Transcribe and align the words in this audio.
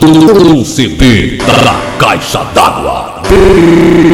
Do 0.00 0.64
CD 0.66 1.38
da 1.38 1.74
Caixa 1.98 2.44
d'Água. 2.52 3.22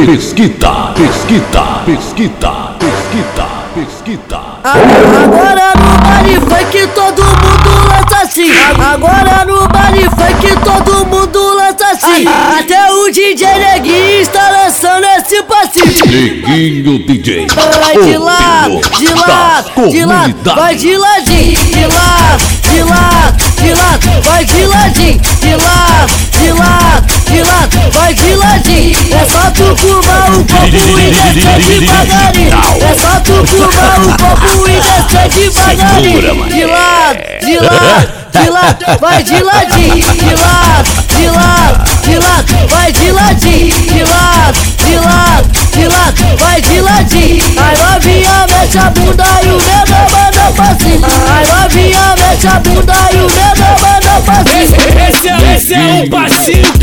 Pesquita, 0.05 0.93
pesquita, 0.95 1.63
pesquita, 1.85 2.51
pesquita, 2.79 3.45
pesquita. 3.75 4.39
Agora 4.63 5.73
no 5.75 5.97
baile 5.99 6.39
funk 6.39 6.87
todo 6.95 7.21
mundo 7.21 7.69
lança 7.89 8.18
assim. 8.29 8.51
Agora 8.79 9.43
no 9.45 9.67
baile 9.67 10.03
funk 10.03 10.55
todo 10.63 11.05
mundo 11.07 11.53
lança 11.55 11.87
assim. 11.91 12.25
Até 12.59 12.91
o 12.91 13.11
DJ 13.11 13.47
Neguinho 13.57 14.21
está 14.21 14.49
lançando 14.51 15.05
esse 15.17 15.41
passinho. 15.43 16.05
Neguinho 16.05 16.99
DJ. 17.05 17.47
Vai 17.47 17.97
de 17.97 18.17
lado, 18.17 18.81
de 18.97 19.07
lado, 19.07 19.89
de 19.89 20.05
lado, 20.05 20.55
vai 20.55 20.75
de 20.75 20.95
ladinho, 20.95 21.59
de 21.65 21.85
lado, 21.87 22.43
de 22.71 22.83
lado, 22.83 23.37
de 23.55 23.73
lado, 23.73 24.21
vai 24.23 24.45
de 24.45 24.65
ladinho, 24.65 25.21
de 25.41 25.55
lado, 25.55 26.13
de 26.39 26.51
lado, 26.53 27.18
de 27.29 27.43
lado, 27.43 27.91
vai 27.93 28.13
de 28.13 28.35
ladinho. 28.35 28.97
É 29.13 29.25
só 29.29 29.51
tu 29.51 29.75
fumar 29.77 30.31
um 30.31 30.43
copo 30.43 30.65
e 30.65 31.11
descer 31.11 31.79
devagarinho. 31.79 32.57
É 32.81 32.95
só 32.95 33.19
tu 33.19 33.45
fumar 33.45 33.99
um 33.99 34.11
copo 34.17 34.67
e 34.67 34.81
descer 34.81 35.29
devagarinho. 35.29 36.49
De 36.49 36.65
lado, 36.65 37.19
de 37.45 37.59
lado, 37.59 38.09
de 38.31 38.49
lado, 38.49 38.99
vai 38.99 39.23
de 39.23 39.43
ladinho, 39.43 39.95
de 39.95 40.35
lado, 40.35 40.89
de 41.15 41.27
lado, 41.29 41.83
de 42.01 42.17
lado, 42.17 42.67
vai 42.67 42.91
de 42.91 43.11
ladinho, 43.11 43.75
de 43.75 44.03
lado, 44.03 44.59
de 44.85 44.95
lado, 44.95 45.49
de 45.71 45.87
lado, 45.87 46.37
vai 46.39 46.61
de 46.61 46.81
ladinho. 46.81 47.43
Ai 47.57 47.75
novinha 47.77 48.47
mexe 48.49 48.77
a 48.79 48.89
bunda 48.89 49.25
e 49.43 49.49
o 49.49 49.57
nego 49.57 50.01
manda 50.11 50.51
pra 50.55 50.75
cima. 50.75 51.07
Ai 51.29 51.45
novinha 51.45 52.15
mexe 52.17 52.47
a 52.47 52.59
bunda 52.59 52.93
e 53.13 53.17
o 53.17 53.27
nego 53.27 53.69
manda 53.81 54.21
pra 54.25 54.35
cima. 54.35 54.79
Esse, 55.09 55.29
é, 55.29 55.55
esse 55.55 55.73
é 55.73 55.77
um 55.77 56.09
passinho 56.09 56.79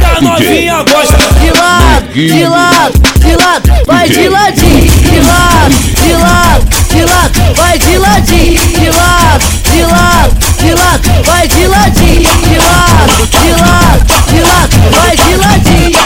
que 0.00 0.06
toda 0.06 0.20
novinha 0.20 0.82
gosta. 0.82 1.16
De 1.34 1.50
lado, 1.50 2.06
de 2.14 2.44
lado, 2.44 2.98
de 3.18 3.36
lado, 3.36 3.70
vai 3.86 4.08
de 4.08 4.28
ladinho, 4.28 4.92
de 5.02 5.20
lado, 5.20 5.74
de 6.02 6.12
lado, 6.12 6.66
de 6.88 7.04
lado, 7.04 7.54
vai 7.56 7.78
de 7.78 7.98
ladinho, 7.98 8.60
de 8.60 8.90
lado, 8.90 9.44
de 9.72 9.82
lado, 9.82 10.36
de 10.58 10.74
lado, 10.74 11.22
vai 11.24 11.48
de 11.48 11.66
ladinho, 11.66 12.30
de 12.40 12.56
lado, 12.58 13.26
de 13.30 13.50
lado, 13.52 14.04
de 14.26 14.40
lado, 14.40 14.76
vai 14.96 15.16
de 15.16 15.36
ladinho. 15.36 16.00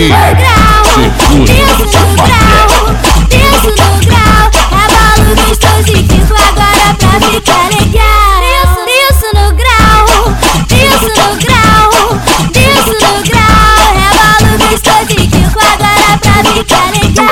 Desço 0.00 0.14
neguinho. 0.14 0.24
no 0.24 0.32
grau 0.34 1.44
Desço 1.44 1.84
essa 1.84 2.00
no 2.00 2.14
grau. 2.16 2.70
Desço 3.28 3.68
no 3.68 3.90
grau 4.06 4.44
Rebalo 4.72 5.30
gostoso 5.46 5.90
e 5.90 6.02
quinto 6.02 6.34
agora 6.34 6.86
pra 6.98 7.14
ficar 7.20 7.64
legal 7.68 8.40
Desço, 8.86 9.28
no 9.34 9.46
grau 9.52 10.06
Desço 10.68 11.08
no 11.20 11.28
grau. 11.36 11.90
Desço 12.50 12.94
no 12.94 13.12
grau. 13.28 13.80
Rebalo 13.92 14.56
gostoso 14.70 15.10
e 15.10 15.28
quinto 15.28 15.58
agora 15.58 16.10
pra 16.18 16.36
ficar 16.50 16.88
legal 16.92 17.30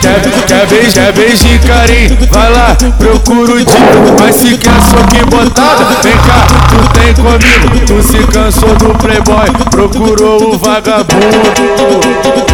Quer, 0.00 0.20
quer 0.46 0.66
beijo, 0.66 0.92
quer 0.92 1.12
beijo 1.12 1.58
carinho, 1.66 2.18
vai 2.30 2.52
lá, 2.52 2.76
procura 2.98 3.54
o 3.54 3.64
dia. 3.64 3.76
Mas 4.18 4.36
se 4.36 4.56
quer 4.56 4.80
só 4.80 5.02
que 5.06 5.24
botada, 5.24 5.84
vem 6.02 6.16
cá, 6.18 6.46
tu 6.68 6.78
tem 6.98 7.14
comigo. 7.14 7.86
Tu 7.86 8.02
se 8.02 8.26
cansou 8.26 8.74
do 8.76 8.94
playboy, 8.98 9.50
procurou 9.70 10.54
o 10.54 10.58
vagabundo 10.58 12.47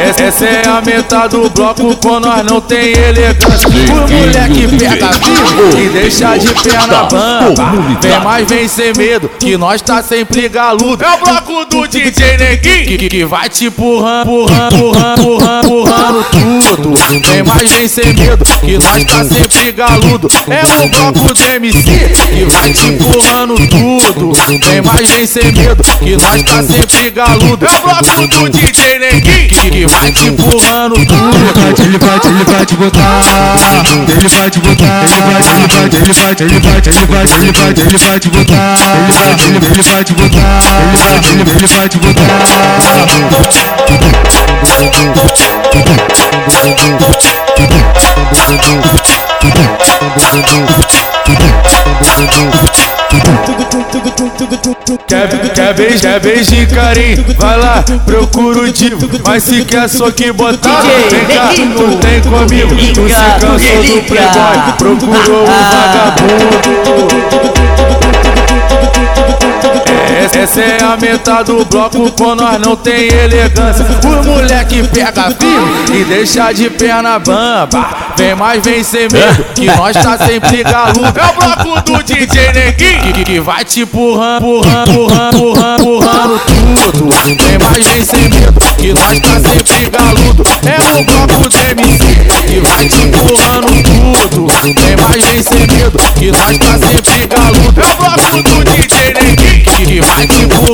É, 0.00 0.28
Essa 0.28 0.46
é 0.46 0.66
a 0.66 0.80
metade 0.80 1.36
do 1.36 1.50
bloco 1.50 1.94
quando 1.96 2.24
nós 2.24 2.44
não 2.44 2.58
tem 2.58 2.92
elegância 2.92 3.68
Os 3.68 4.10
moleque 4.10 4.66
pega 4.78 5.10
vivo 5.10 5.78
e 5.78 5.88
deixa 5.90 6.38
de 6.38 6.48
perna 6.62 7.04
bamba 7.04 7.72
Vem 8.00 8.20
mais, 8.20 8.48
vem 8.48 8.66
sem 8.66 8.94
medo, 8.96 9.30
que 9.38 9.58
nós 9.58 9.82
tá 9.82 10.02
sempre 10.02 10.48
galudo 10.48 11.04
É 11.04 11.14
o 11.14 11.18
bloco 11.18 11.64
do 11.66 11.86
DJ 11.86 12.38
Neguinho 12.38 12.98
que, 12.98 13.08
que 13.10 13.24
vai 13.26 13.48
te 13.50 13.66
empurrando, 13.66 14.30
empurrando, 14.30 14.74
empurrando, 14.74 15.66
empurrando 15.66 16.26
tudo 16.30 16.94
Vem 17.28 17.42
mais, 17.42 17.70
vem 17.70 17.88
sem 17.88 18.14
medo, 18.14 18.44
que 18.44 18.78
nós 18.78 19.04
tá 19.04 19.24
sempre 19.24 19.72
galudo 19.72 20.28
É 20.48 20.84
o 20.84 20.88
bloco 20.88 21.34
do 21.34 21.44
MC 21.44 21.82
que 21.82 22.44
vai 22.46 22.72
te 22.72 22.86
empurrando 22.86 23.54
tudo 23.56 24.32
Vem 24.66 24.80
mais, 24.80 25.10
vem 25.10 25.26
sem 25.26 25.52
medo, 25.52 25.82
que 25.98 26.16
nós 26.16 26.42
tá 26.42 26.62
sempre 26.62 27.10
galudo 27.10 27.66
É 27.66 27.68
o 27.68 27.82
bloco 27.82 28.28
do 28.28 28.48
DJ 28.48 28.98
Neguinho 28.98 29.48
que, 29.48 29.70
que 29.70 29.89
vai 29.90 30.12
te 30.12 30.28
empurrando 30.28 30.94
tudo 30.94 31.36
Ele 31.82 31.98
vai, 31.98 32.20
ele 32.24 32.44
vai 32.44 32.64
te 32.66 32.76
botar, 32.76 33.20
ele 34.14 34.28
vai 34.28 34.50
te 34.50 34.60
botar, 34.60 35.04
ele 35.04 35.18
vai, 35.18 35.40
ele 35.40 35.40
vai, 35.40 35.50
ele 35.50 35.70
vai, 35.70 35.86
ele 35.90 36.12
vai, 36.12 36.36
ele 36.40 37.06
vai, 37.06 37.24
ele 37.24 37.52
vai, 37.52 37.70
ele 37.70 37.98
vai 37.98 38.20
te 38.20 38.28
botar, 38.28 38.76
ele 38.94 39.12
vai, 39.12 39.32
ele, 39.32 39.58
ele 39.58 39.82
vai 39.82 40.04
te 40.04 40.14
botar, 40.14 40.38
ele 40.40 40.96
vai, 40.96 41.18
ele, 41.18 41.50
ele 41.56 41.68
vai 41.68 41.88
te 41.88 42.00
Quer, 55.08 55.28
quer 55.52 55.74
beijo, 55.74 56.00
quer 56.00 56.20
beijo 56.20 56.54
de 56.54 56.66
carinho, 56.66 57.24
vai 57.36 57.58
lá, 57.58 57.84
procura 58.06 58.60
o 58.60 58.72
divo. 58.72 59.10
Mas 59.26 59.42
se 59.42 59.64
quer 59.64 59.88
só 59.88 60.10
que 60.12 60.30
botar, 60.32 60.82
vem 61.10 61.24
cá, 61.26 61.48
tu 61.48 61.96
tem 61.96 62.20
comigo. 62.20 62.76
Tu 62.94 63.08
se 63.08 63.14
cansou 63.40 63.82
do 63.82 64.02
playboy, 64.02 64.72
procurou 64.78 65.42
o 65.42 65.46
vagabundo 65.46 66.60
É, 70.10 70.42
Essa 70.42 70.60
é 70.60 70.82
a 70.82 70.96
metade 70.96 71.52
do 71.52 71.64
bloco 71.64 72.10
quando 72.12 72.40
nós 72.40 72.60
não 72.60 72.76
tem 72.76 73.08
elegância. 73.08 73.84
Os 73.84 74.26
moleque 74.26 74.82
pega 74.88 75.30
firme 75.30 76.00
e 76.00 76.04
deixa 76.04 76.52
de 76.52 76.70
perna 76.70 77.18
bamba. 77.18 78.10
Vem 78.16 78.34
mais, 78.34 78.62
vem 78.62 78.82
sem 78.82 79.08
medo, 79.10 79.44
que 79.54 79.66
nós 79.66 79.96
tá 79.96 80.18
sempre 80.18 80.62
galudo. 80.62 81.18
É 81.18 81.26
o 81.26 81.32
bloco 81.32 81.82
do 81.82 82.02
DJ 82.02 82.52
Neguinho 82.52 83.14
que, 83.14 83.24
que 83.24 83.40
vai 83.40 83.64
te 83.64 83.80
empurrando, 83.82 84.44
empurrando, 84.44 84.90
empurrando, 84.90 85.80
empurrando 85.80 86.40
tudo. 86.92 87.10
Vem 87.24 87.58
mais, 87.58 87.86
vem 87.86 88.04
sem 88.04 88.28
medo, 88.28 88.60
que 88.76 88.92
nós 88.92 89.18
tá 89.20 89.40
sempre 89.48 89.90
galudo 89.90 90.09
Vem 95.20 95.42
sem 95.42 95.66
medo, 95.66 95.98
que 96.18 96.30
nós 96.32 96.58
tá 96.58 96.78
sempre 96.78 97.26
galudo 97.26 97.80
É 97.80 97.92
o 97.92 97.96
bloco 97.96 98.42
do 98.42 98.64
DJ 98.64 99.14
Neguinho 99.14 99.60
que, 99.86 100.00
vai 100.00 100.26
te 100.26 100.46
tudo 100.46 100.72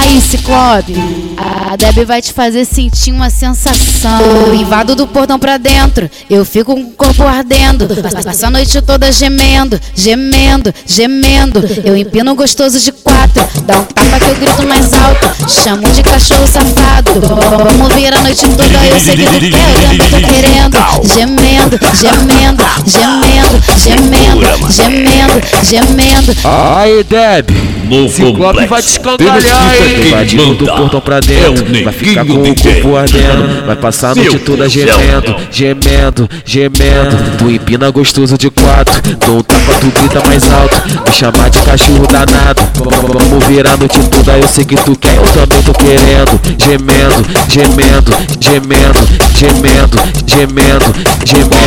Aí, 0.00 0.20
Cicobi, 0.20 1.21
A 1.42 1.76
Deb 1.76 2.04
vai 2.04 2.22
te 2.22 2.32
fazer 2.32 2.64
sentir 2.64 3.12
uma 3.12 3.30
sensação. 3.30 4.20
Eu 4.46 4.54
invado 4.54 4.94
do 4.94 5.06
portão 5.06 5.38
pra 5.38 5.58
dentro, 5.58 6.08
eu 6.30 6.44
fico 6.44 6.74
com 6.74 6.80
o 6.82 6.90
corpo 6.92 7.22
ardendo. 7.22 7.88
Passa 8.24 8.46
a 8.46 8.50
noite 8.50 8.80
toda 8.82 9.10
gemendo, 9.10 9.80
gemendo, 9.94 10.72
gemendo. 10.86 11.60
Eu 11.84 11.96
empino 11.96 12.34
gostoso 12.34 12.78
de 12.78 12.92
quatro, 12.92 13.42
dá 13.64 13.80
um 13.80 13.84
tapa 13.84 14.20
que 14.20 14.30
eu 14.30 14.34
grito 14.36 14.62
mais 14.68 14.92
alto. 14.92 15.50
Chamo 15.50 15.88
de 15.90 16.02
cachorro 16.02 16.46
safado. 16.46 17.12
Vamos 17.20 17.94
vir 17.94 18.14
a 18.14 18.22
noite 18.22 18.46
toda, 18.48 18.86
eu 18.86 19.00
sei 19.00 19.16
que 19.16 19.24
tu 19.24 19.40
quer, 19.40 19.94
eu 19.94 20.10
tô 20.10 20.16
querendo. 20.32 20.92
Gemendo, 21.14 21.78
gemendo, 22.00 22.62
gemendo, 22.86 23.60
gemendo, 23.76 24.62
gemendo, 24.70 25.40
gemendo. 25.64 26.32
Aí, 26.44 27.02
Deb. 27.04 27.50
No 27.84 28.08
Ciclope 28.08 28.38
complexo. 28.38 28.68
vai 28.68 28.82
te 28.82 28.88
escangalhar, 28.88 29.74
hein? 29.74 30.26
de 30.26 30.36
do 30.36 30.64
portão 30.64 31.00
pra 31.00 31.16
É 31.16 31.20
dentro. 31.32 31.64
o 31.64 31.84
vai 31.84 31.92
ficar 31.92 32.24
com 32.24 32.32
o 32.34 32.54
corpo 32.54 32.96
ardendo. 32.96 33.66
Vai 33.66 33.76
passar 33.76 34.10
a 34.10 34.14
noite 34.14 34.38
toda 34.40 34.68
gemendo, 34.68 35.36
gemendo, 35.50 36.28
gemendo. 36.44 37.16
Tu 37.38 37.50
empina 37.50 37.90
gostoso 37.90 38.36
de 38.36 38.50
quatro. 38.50 39.00
Dou 39.24 39.38
um 39.38 39.42
tapa, 39.42 39.74
tu 39.80 39.86
grita 39.98 40.22
mais 40.26 40.50
alto. 40.52 40.76
Me 41.06 41.12
chamar 41.12 41.50
de 41.50 41.58
cachorro 41.60 42.06
danado. 42.06 42.62
Vamos 42.74 43.44
virar 43.46 43.72
a 43.72 43.76
noite 43.76 43.98
toda, 44.10 44.38
eu 44.38 44.48
sei 44.48 44.64
que 44.64 44.76
tu 44.76 44.96
quer, 44.96 45.16
eu 45.16 45.24
também 45.24 45.62
tô 45.62 45.72
querendo. 45.72 46.40
Gemendo, 46.58 47.24
gemendo, 47.48 48.12
gemendo, 48.40 49.00
gemendo, 49.34 49.98
gemendo, 50.26 50.94
gemendo. 51.24 51.62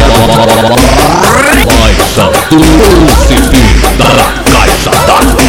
Caixa 1.65 2.25
do 2.49 2.59
CD 3.27 3.57
da 3.97 4.11
Caixa 4.51 4.91
d'Água. 5.05 5.45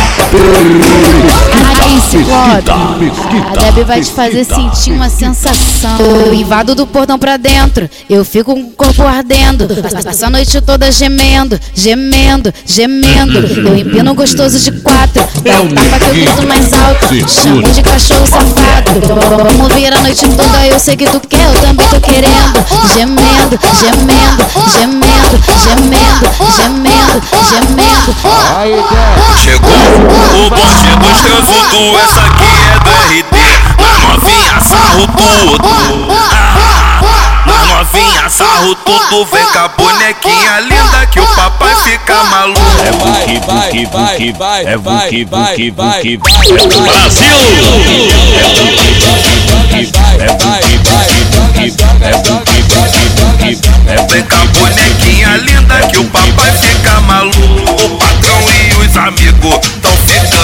Ciclope. 2.11 2.97
Mesquita, 2.99 3.51
A 3.51 3.71
Deb 3.71 3.85
vai 3.85 4.01
te 4.01 4.11
fazer 4.13 4.45
sentir 4.45 4.93
uma 4.93 5.09
sensação. 5.09 5.99
Eu 5.99 6.33
invado 6.33 6.75
do 6.75 6.87
portão 6.87 7.19
pra 7.19 7.37
dentro, 7.37 7.89
eu 8.09 8.25
fico 8.25 8.55
com 8.55 8.61
o 8.61 8.73
corpo 8.73 9.03
ardendo. 9.03 9.67
Passa 10.05 10.27
a 10.27 10.31
noite 10.31 10.61
toda 10.61 10.91
gemendo, 10.93 11.59
gemendo, 11.75 12.53
gemendo. 12.65 13.39
Eu 13.39 13.77
empino 13.77 14.15
gostoso 14.15 14.59
de 14.61 14.73
quatro, 14.81 15.27
dá 15.43 15.61
um 15.61 15.69
tapa 15.69 15.99
que 15.99 16.07
eu 16.07 16.15
grito 16.15 16.47
mais 16.47 16.73
alto. 16.73 17.07
Chamo 17.29 17.63
de 17.63 17.83
cachorro 17.83 18.27
safado. 18.27 18.91
Vamos 19.45 19.73
vir 19.75 19.93
a 19.93 20.01
noite 20.01 20.29
toda, 20.29 20.67
eu 20.67 20.79
sei 20.79 20.97
que 20.97 21.07
tu 21.07 21.21
quer, 21.21 21.45
eu 21.45 21.61
também 21.61 21.89
tô 21.89 22.01
querendo. 22.01 22.65
Gemendo, 22.95 23.59
gemendo, 23.81 24.45
gemendo, 24.73 25.37
gemendo, 25.63 26.27
gemendo, 26.57 27.23
gemendo. 27.51 28.15
Chegou 29.43 29.71
o 29.71 30.51
bonde 30.51 30.97
dos 31.01 31.21
essa 31.99 32.21
aqui 32.21 32.45
é 32.45 32.79
do 32.81 32.91
RT. 32.91 33.37
Na 33.81 33.99
novinha 34.09 34.61
sarro 34.61 35.07
tudo. 35.17 35.69
Ah, 36.43 37.43
Na 37.47 37.59
novinha 37.77 38.29
sarro 38.29 38.75
tudo, 38.77 39.25
vem 39.27 39.47
com 39.47 39.59
a 39.59 39.69
bonequinha 39.69 40.61
linda 40.61 41.07
que 41.07 41.21
o 41.21 41.27
papai 41.35 41.75
fica 41.85 42.25
maluco. 42.25 42.61
É 42.85 42.93
buque, 42.93 43.41
buque, 43.41 43.87
buque, 43.87 44.29
é 44.65 44.77
buque, 44.77 45.25
buque, 45.25 45.71
buque, 45.71 46.17
Brasil! 46.83 47.37
é 50.19 50.29
buque, 50.33 50.79
buque, 50.79 51.75
é 52.03 52.17
buque, 52.17 52.63
buque, 52.63 53.61
é 53.89 54.07
Vem 54.11 54.23
com 54.23 54.37
a 54.37 54.47
bonequinha 54.47 55.37
linda 55.37 55.87
que 55.89 55.99
o 55.99 56.05
papai 56.05 56.53
fica 56.53 57.01
maluco. 57.03 57.85
O 57.85 57.97
patrão 57.99 58.41
e 58.51 58.87
os 58.87 58.97
amigos 58.97 59.76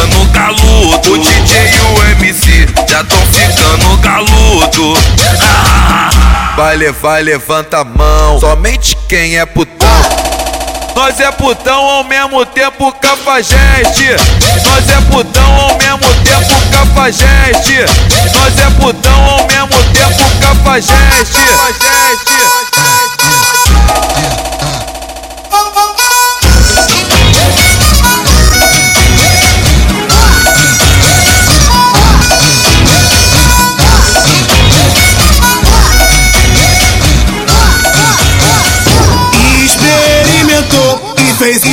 ficando 0.02 0.24
galudo. 0.32 1.12
O 1.12 1.18
DJ 1.18 1.70
e 1.70 1.80
o 1.80 2.10
MC 2.12 2.66
já 2.88 3.04
tão 3.04 3.18
ficando 3.26 3.96
galudo. 3.98 4.98
Ah, 5.40 6.54
vai 6.56 6.76
levar, 6.76 7.22
levanta 7.22 7.78
a 7.80 7.84
mão. 7.84 8.40
Somente 8.40 8.96
quem 9.08 9.38
é 9.38 9.46
putão. 9.46 9.88
Nós 10.94 11.18
é 11.20 11.30
putão 11.32 11.80
ao 11.80 12.04
mesmo 12.04 12.44
tempo 12.46 12.92
cafajeste. 12.92 14.08
Nós 14.64 14.88
é 14.90 15.00
putão 15.10 15.60
ao 15.60 15.78
mesmo 15.78 16.14
tempo 16.24 16.60
cafajeste. 16.70 17.78
Nós 18.34 18.58
é 18.58 18.70
putão 18.80 19.24
ao 19.24 19.46
mesmo 19.46 19.82
tempo 19.92 20.40
cafajeste. 20.40 21.40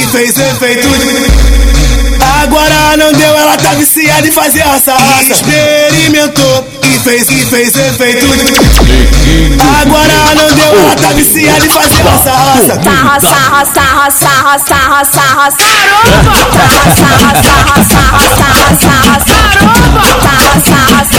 Fez 0.09 0.37
efeito. 0.37 0.87
Agora 2.41 2.97
não 2.97 3.11
deu, 3.13 3.37
ela 3.37 3.57
tá 3.57 3.73
viciada 3.73 4.27
em 4.27 4.31
fazer 4.31 4.61
raça, 4.61 4.93
raça. 4.93 5.31
Experimentou 5.31 6.67
e 6.83 6.99
fez 6.99 7.29
e 7.29 7.45
fez 7.45 7.75
efeito. 7.75 8.25
Agora 9.81 10.35
não 10.35 10.51
deu, 10.55 10.79
ela 10.79 10.95
tá 10.95 11.09
viciada 11.09 11.65
em 11.65 11.69
fazer 11.69 12.01
raça, 12.01 12.31
raça. 12.31 12.81
Sarra, 12.83 13.19
sarra, 13.19 13.65
sarra, 13.65 14.09
sarra, 14.09 14.59
sarra, 14.59 15.05
sarra, 15.05 15.51
saromba. 15.51 16.33
Sarra, 16.51 16.95
sarra, 16.95 17.43
sarra, 17.43 17.83
sarra, 17.83 18.19
sarra, 18.35 18.77
sarra, 18.79 19.19
saromba. 19.25 20.01
Sarra, 20.21 20.59
sarra, 20.59 20.65
sarra, 20.65 21.05
sarra, 21.05 21.18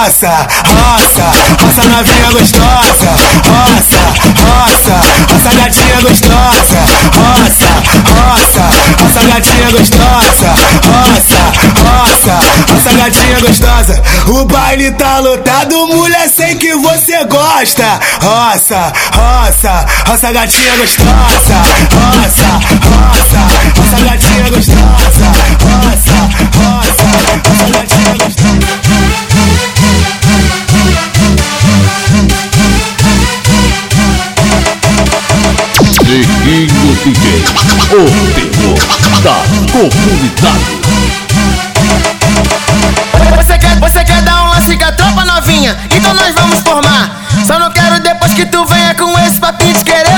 Roça, 0.00 0.46
roça, 0.64 1.26
roça 1.62 1.84
novinha 1.90 2.30
gostosa. 2.32 3.10
Roça, 3.44 4.02
roça, 4.40 4.96
roça 5.30 5.50
gatinha 5.58 6.00
gostosa. 6.00 6.80
Roça, 7.20 7.70
roça, 8.08 8.64
roça 8.98 9.22
gatinha 9.28 9.70
gostosa. 9.72 10.54
Roça, 10.88 11.42
roça, 11.84 12.34
roça 12.72 12.92
gatinha 12.96 13.40
gostosa. 13.40 14.02
O 14.28 14.44
baile 14.46 14.90
tá 14.92 15.18
lotado, 15.18 15.86
mulher, 15.88 16.30
sei 16.30 16.54
que 16.54 16.72
você 16.76 17.22
gosta. 17.24 18.00
Roça, 18.22 18.92
roça, 19.12 19.86
roça 20.08 20.32
gatinha 20.32 20.76
gostosa. 20.78 21.56
Roça, 21.92 22.48
roça, 22.88 23.42
roça 23.76 24.04
gatinha 24.04 24.48
gostosa. 24.48 25.26
Roça, 25.60 26.16
roça, 26.56 27.08
roça 27.44 27.70
gatinha 27.70 28.14
gostosa. 28.14 28.49
Neguinho 36.10 36.96
DJ, 37.04 37.44
o 37.92 38.02
terror 38.34 38.76
da 39.22 39.36
comunidade. 39.70 40.80
Você 43.36 43.56
quer, 43.56 43.78
você 43.78 44.04
quer 44.04 44.20
dar 44.22 44.42
um 44.42 44.48
lance 44.48 44.76
com 44.76 44.84
a 44.86 44.90
tropa 44.90 45.24
novinha? 45.24 45.78
Então 45.94 46.12
nós 46.14 46.34
vamos 46.34 46.58
formar. 46.58 47.16
Só 47.46 47.60
não 47.60 47.70
quero 47.70 48.00
depois 48.00 48.34
que 48.34 48.44
tu 48.44 48.66
venha 48.66 48.92
com 48.96 49.16
esse 49.20 49.38
papinho 49.38 49.72
de 49.72 49.84
querer 49.84 50.09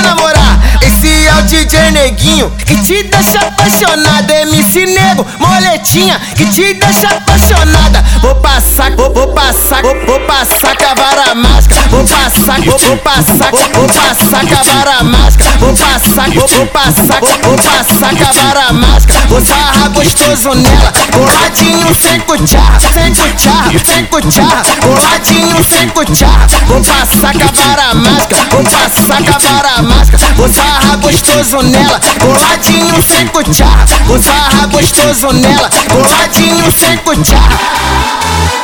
DJ 1.63 1.91
Neguinho 1.91 2.51
que 2.65 2.75
te 2.75 3.03
deixa 3.03 3.39
apaixonada. 3.39 4.33
MC 4.33 4.85
Nego, 4.85 5.25
moletinha 5.39 6.19
que 6.35 6.45
te 6.45 6.73
deixa 6.73 7.07
apaixonada. 7.07 8.03
Vou 8.21 8.35
passar, 8.35 8.91
vou, 8.91 9.13
vou 9.13 9.27
passar, 9.29 9.81
vou, 9.81 9.95
vou 10.05 10.19
passar 10.27 10.75
com 10.75 10.85
a 10.85 10.93
vara 10.93 11.35
mágica. 11.35 11.75
Vou 11.89 12.03
passar, 12.05 12.59
vou, 12.61 12.77
vou 12.77 12.97
passar, 12.97 13.51
vou 13.51 13.87
passar 13.87 14.45
com 14.45 14.55
a 14.55 14.63
vara 14.63 15.03
mágica. 15.03 15.45
Vou 15.59 15.73
passar, 15.73 16.29
vou, 16.31 16.47
vou 16.47 16.67
passar, 16.67 17.19
vou 17.21 17.57
passar 17.57 18.15
com 18.15 18.23
a 18.23 18.31
vara 18.33 18.73
mágica. 18.73 19.13
Vou 19.29 19.41
sarrar 19.41 19.89
gostoso 19.91 20.49
nela, 20.55 20.93
coladinho 21.13 21.95
sem 21.95 22.19
cuchara, 22.21 22.79
sem 22.93 23.15
cuchara, 23.15 23.79
sem 23.85 24.05
cuchara, 24.05 24.63
coladinho 24.81 25.63
sem 25.63 25.89
cuchara. 25.89 26.47
Vou 26.67 26.83
passar 26.83 27.33
com 27.33 27.43
a 27.43 27.51
vara 27.51 27.93
mágica, 27.93 28.35
vou 28.51 28.63
passar 28.63 29.23
com 29.23 29.33
a 29.33 29.37
vara 29.37 29.81
mágica. 29.81 30.17
Vou 30.35 30.49
sarrar 30.49 30.97
gostoso 30.97 31.52
nela, 31.61 31.99
coladinho 32.19 33.01
sem 33.03 33.27
cuchara. 33.27 33.85
Vou 34.07 34.21
sarrar 34.21 34.67
gostoso 34.69 35.31
nela, 35.33 35.69
coladinho 35.91 36.71
sem 36.71 36.97
cuchara. 36.97 38.62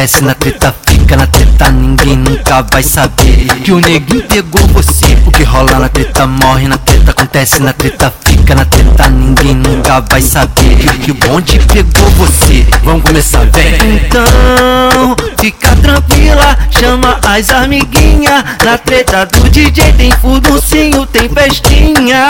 Acontece 0.00 0.24
na 0.24 0.34
treta 0.34 0.74
fica 0.88 1.14
na 1.14 1.26
treta, 1.26 1.70
ninguém 1.70 2.16
nunca 2.16 2.62
vai 2.72 2.82
saber 2.82 3.46
que 3.62 3.70
o 3.70 3.80
neguinho 3.80 4.22
pegou 4.22 4.66
você. 4.68 5.18
O 5.26 5.30
que 5.30 5.42
rola 5.42 5.78
na 5.78 5.90
treta 5.90 6.26
morre 6.26 6.66
na 6.66 6.78
treta, 6.78 7.10
acontece 7.10 7.60
na 7.60 7.74
treta 7.74 8.10
fica 8.24 8.54
na 8.54 8.64
treta, 8.64 9.10
ninguém 9.10 9.54
nunca 9.54 10.00
vai 10.00 10.22
saber 10.22 10.76
que 11.04 11.10
o 11.10 11.14
bonde 11.14 11.58
pegou 11.70 12.08
você. 12.12 12.66
Vamos 12.82 13.02
começar, 13.02 13.44
vem. 13.52 13.74
Então, 13.96 15.16
fica 15.38 15.76
tranquila, 15.76 16.56
chama 16.70 17.20
as 17.26 17.50
amiguinhas. 17.50 18.42
Na 18.64 18.78
treta 18.78 19.26
do 19.26 19.50
DJ 19.50 19.92
tem 19.92 20.12
furduncinho, 20.12 21.04
tem 21.04 21.28
festinha. 21.28 22.26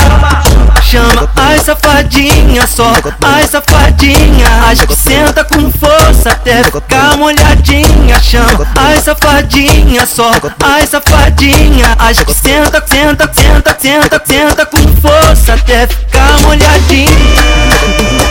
Chama 0.00 0.42
as 1.36 1.62
safadinhas, 1.62 2.70
só 2.70 2.92
as 3.22 3.50
safadinhas. 3.50 4.48
As 4.70 4.80
que 4.84 4.94
senta 4.94 5.42
com 5.44 5.70
força 5.72 6.30
até 6.30 6.62
ficar 6.62 7.16
molhadinha. 7.16 8.20
Chama 8.20 8.66
as 8.76 9.02
safadinhas, 9.02 10.08
só 10.08 10.30
as 10.30 10.88
safadinhas. 10.88 11.90
As 11.98 12.20
que 12.20 12.32
senta, 12.32 12.82
senta, 12.86 13.30
senta, 13.32 13.76
senta, 13.78 14.22
senta 14.24 14.66
com 14.66 14.78
força 15.00 15.54
até 15.54 15.88
ficar 15.88 16.40
molhadinha. 16.42 18.25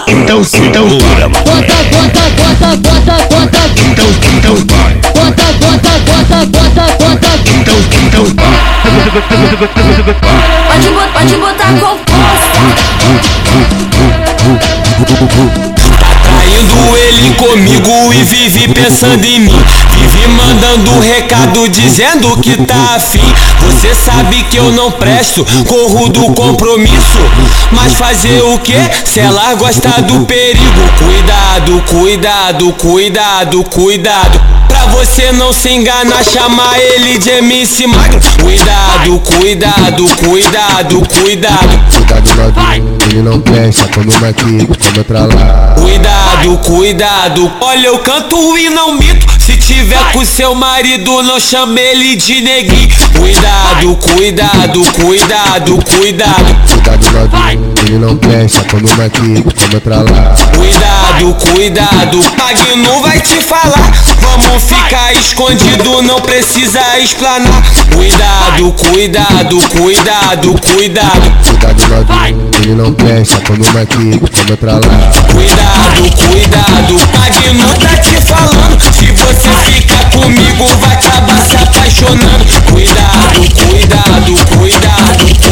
conta. 0.00 0.12
Então 0.12 0.44
segura, 0.44 1.28
mano. 1.28 1.44
Conta, 1.44 1.74
conta, 1.90 2.20
conta, 2.36 2.68
conta, 2.88 3.14
conta. 3.28 3.58
Então, 3.90 4.06
então 4.36 4.54
vai. 4.66 4.94
Conta, 5.12 5.44
conta, 5.60 5.92
conta, 6.06 6.38
conta, 6.46 6.84
conta. 6.98 7.30
Então, 7.60 7.76
então 8.06 8.24
vai. 8.24 8.56
Pode 8.82 9.10
botar, 10.90 11.12
pode 11.12 11.36
botar 11.36 11.70
com 11.74 11.98
força. 15.68 15.79
Ele 17.10 17.34
comigo 17.34 18.12
e 18.12 18.22
vive 18.22 18.68
pensando 18.68 19.24
em 19.24 19.40
mim. 19.40 19.64
Vive 19.98 20.28
mandando 20.28 21.00
recado 21.00 21.68
dizendo 21.68 22.36
que 22.36 22.56
tá 22.64 22.94
afim. 22.94 23.34
Você 23.66 23.92
sabe 23.92 24.44
que 24.44 24.56
eu 24.56 24.70
não 24.70 24.92
presto, 24.92 25.44
corro 25.66 26.08
do 26.08 26.32
compromisso. 26.32 27.18
Mas 27.72 27.94
fazer 27.94 28.40
o 28.42 28.56
que? 28.58 28.78
Se 29.04 29.18
ela 29.18 29.54
gosta 29.54 30.00
do 30.02 30.24
perigo. 30.24 30.80
Cuidado, 30.98 31.82
cuidado, 31.88 32.72
cuidado, 32.74 33.64
cuidado. 33.64 34.49
Pra 34.80 34.88
você 34.92 35.30
não 35.32 35.52
se 35.52 35.68
enganar, 35.68 36.24
chamar 36.24 36.80
ele 36.80 37.18
de 37.18 37.28
MC 37.28 37.86
Magro. 37.86 38.18
Cuidado, 38.40 39.20
cuidado, 39.20 40.04
cuidado, 40.16 41.02
cuidado. 41.20 41.80
Cuidado 41.94 42.34
novinho, 42.34 42.98
ele 43.10 43.20
não 43.20 43.38
presta, 43.42 43.86
come 43.88 44.10
uma 44.16 44.28
aqui, 44.28 44.66
come 44.66 45.04
pra 45.04 45.26
lá. 45.26 45.74
Cuidado, 45.78 46.58
cuidado. 46.64 47.52
Olha, 47.60 47.88
eu 47.88 47.98
canto 47.98 48.56
e 48.56 48.70
não 48.70 48.94
mito. 48.94 49.26
Se 49.38 49.54
tiver 49.58 50.12
com 50.12 50.24
seu 50.24 50.54
marido, 50.54 51.22
não 51.24 51.38
chame 51.38 51.78
ele 51.78 52.16
de 52.16 52.40
neguinho. 52.40 52.88
Cuidado, 53.18 53.96
cuidado, 53.96 54.82
cuidado, 54.92 55.78
cuidado. 55.84 56.56
Cuidado 56.72 57.06
novinho, 57.12 57.69
ele 57.90 57.98
não 57.98 58.16
presta, 58.16 58.64
uma 58.76 59.04
aqui, 59.04 59.42
come 59.42 59.80
pra 59.80 59.96
lá. 59.96 60.34
Cuidado, 60.54 61.34
cuidado. 61.52 62.18
Magno 62.38 63.02
vai 63.02 63.20
te 63.20 63.42
falar. 63.42 63.90
Vamos 64.20 64.62
ficar 64.62 65.12
escondido, 65.14 66.00
não 66.02 66.20
precisa 66.20 66.80
explanar. 67.00 67.62
Cuidado, 67.92 68.72
cuidado, 68.72 69.58
cuidado, 69.70 70.54
cuidado. 70.72 71.32
Cuidado 71.44 71.88
novinho, 71.88 72.50
ele 72.62 72.74
não 72.74 72.92
presta, 72.92 73.42
uma 73.52 73.80
aqui, 73.80 74.20
come 74.20 74.56
pra 74.56 74.74
lá. 74.74 75.12
Cuidado, 75.32 76.16
cuidado, 76.28 76.94
Magno 77.12 77.74
tá 77.74 77.96
te 77.96 78.14
falando. 78.20 78.80
Se 78.94 79.06
você 79.10 79.48
ficar 79.72 80.10
comigo, 80.12 80.66
vai 80.80 80.92
acabar 80.92 81.40
se 81.44 81.56
apaixonando. 81.56 82.44
Cuidado, 82.70 83.40
cuidado, 83.66 84.46
cuidado. 84.56 85.49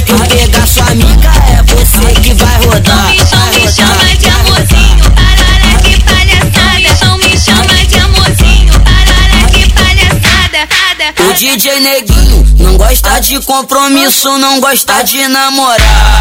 Que 0.00 0.36
pegar 0.36 0.66
sua 0.66 0.86
amiga, 0.86 1.30
é 1.50 1.62
você 1.62 2.20
que 2.20 2.32
vai 2.34 2.56
rodar. 2.64 3.14
Então 3.14 3.46
me 3.48 3.70
chama 3.70 4.16
de 4.16 4.26
amorzinho, 4.26 5.10
para 5.10 5.44
olha 5.52 5.78
que 5.82 6.00
palhaçada. 6.02 6.80
Então 6.80 7.18
me 7.18 7.38
chama 7.38 7.86
de 7.86 7.98
amorzinho, 7.98 8.72
para 8.80 9.12
olha 9.22 9.46
que 9.50 9.70
palhaçada. 9.72 11.28
O 11.28 11.34
DJ 11.34 11.80
Neguinho 11.80 12.46
não 12.58 12.76
gosta 12.76 13.20
de 13.20 13.40
compromisso, 13.40 14.38
não 14.38 14.60
gosta 14.60 15.02
de 15.04 15.28
namorar. 15.28 15.78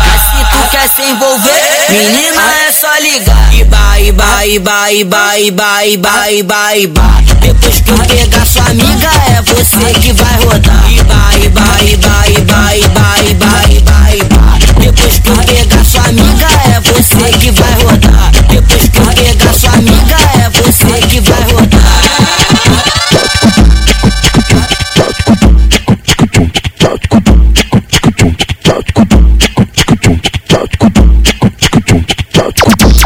Mas 0.07 0.21
se 0.21 0.51
tu 0.51 0.69
quer 0.69 0.89
se 0.89 1.01
envolver, 1.03 1.85
menina 1.89 2.41
é 2.67 2.71
só 2.71 2.93
ligar. 2.99 3.53
Iba, 3.53 3.99
iba, 3.99 4.45
iba, 4.45 4.91
iba, 4.91 5.39
iba, 5.39 5.85
iba, 5.85 6.31
iba, 6.31 6.75
iba. 6.75 7.20
Depois 7.51 7.81
que 7.81 7.91
eu 7.91 7.97
pegar 7.97 8.45
sua 8.45 8.63
amiga, 8.63 9.09
é 9.27 9.41
você 9.41 9.99
que 9.99 10.13
vai 10.13 10.37
rodar. 10.37 10.89
Iba, 10.89 11.35
iba, 11.43 11.81
iba, 11.83 12.27
iba, 12.29 12.75
iba, 12.77 13.19
iba, 13.29 13.51
iba, 13.69 14.15
iba. 14.15 14.41
Depois 14.79 15.19
que 15.19 15.29
eu 15.29 15.35
pegar 15.35 15.83
sua 15.83 16.05
amiga, 16.05 16.47
é 16.47 16.79
você 16.79 17.37
que 17.39 17.51
vai 17.51 17.73
rodar. 17.83 18.31
Depois 18.47 18.87
que 18.87 18.97
eu 18.97 19.05
pegar 19.05 19.53
sua 19.53 19.73
amiga, 19.73 20.15
é 20.15 20.49
você 20.49 21.07
que 21.07 21.19
vai 21.19 21.43
rodar. 21.51 22.01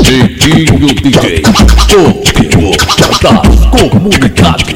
Neguinho 0.03 0.93
DJ. 1.01 1.41
O 1.97 2.54
comunidades. 3.71 4.75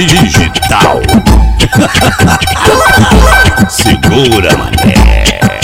Digital. 0.00 1.02
Segura, 3.68 4.56
mané. 4.56 5.59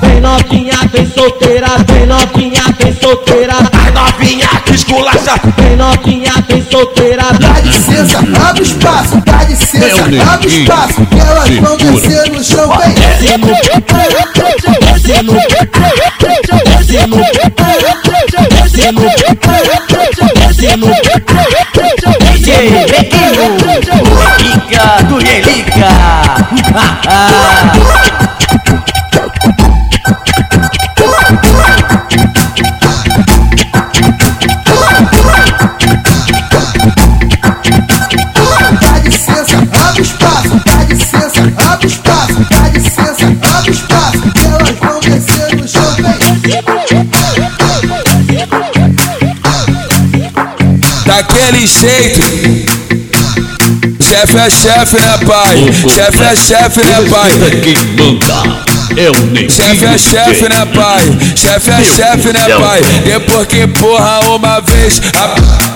Vem 0.00 0.20
novinha, 0.20 0.78
vem 0.92 1.10
solteira, 1.10 1.68
vem 1.86 2.06
novinha, 2.06 2.62
vem 2.78 2.96
solteira. 3.00 3.54
Vai 3.72 3.90
novinha 3.92 4.48
que 4.64 4.74
esculacha. 4.74 5.34
Vem 5.56 5.76
novinha, 5.76 6.32
vem 6.48 6.66
solteira. 6.70 7.24
Dá 7.38 7.60
licença, 7.60 8.18
abre 8.48 8.62
espaço, 8.62 9.22
dá 9.24 9.44
licença, 9.44 10.04
abre 10.32 10.48
espaço. 10.48 11.06
Que 11.06 11.20
elas 11.20 11.48
vão 11.58 11.76
descer 11.76 12.30
no 12.30 12.42
chão, 12.42 12.72
vem. 12.78 12.94
Desce 12.94 13.36
no 13.38 13.46
desce 13.46 15.22
no 15.22 15.34
desce 15.34 15.92
no 16.16 16.46
desce 16.74 17.06
no 18.86 19.06
desce 20.34 20.76
no 20.76 20.88
DJ 22.34 22.48
Liga 24.38 25.02
do 25.08 25.16
Relica. 25.18 25.88
Daquele 51.26 51.66
jeito. 51.66 52.20
Chefe 54.00 54.36
é 54.36 54.50
chefe, 54.50 54.96
né, 55.00 55.18
pai? 55.26 55.72
Chefe 55.72 56.22
é 56.22 56.36
chefe, 56.36 56.80
né, 56.80 57.08
pai? 57.10 57.30
Quem 57.62 57.76
manda 57.96 58.73
é 58.96 59.10
o 59.10 59.50
Chefe 59.50 59.84
é 59.84 59.98
chefe, 59.98 60.48
né, 60.48 60.66
pai? 60.74 61.02
Chefe 61.34 61.70
é 61.70 61.84
chefe, 61.84 62.32
né, 62.32 62.46
pai? 62.58 62.80
Depois 63.04 63.46
que 63.46 63.60
empurra 63.60 64.20
uma 64.28 64.60
vez, 64.60 65.00
a 65.16 65.28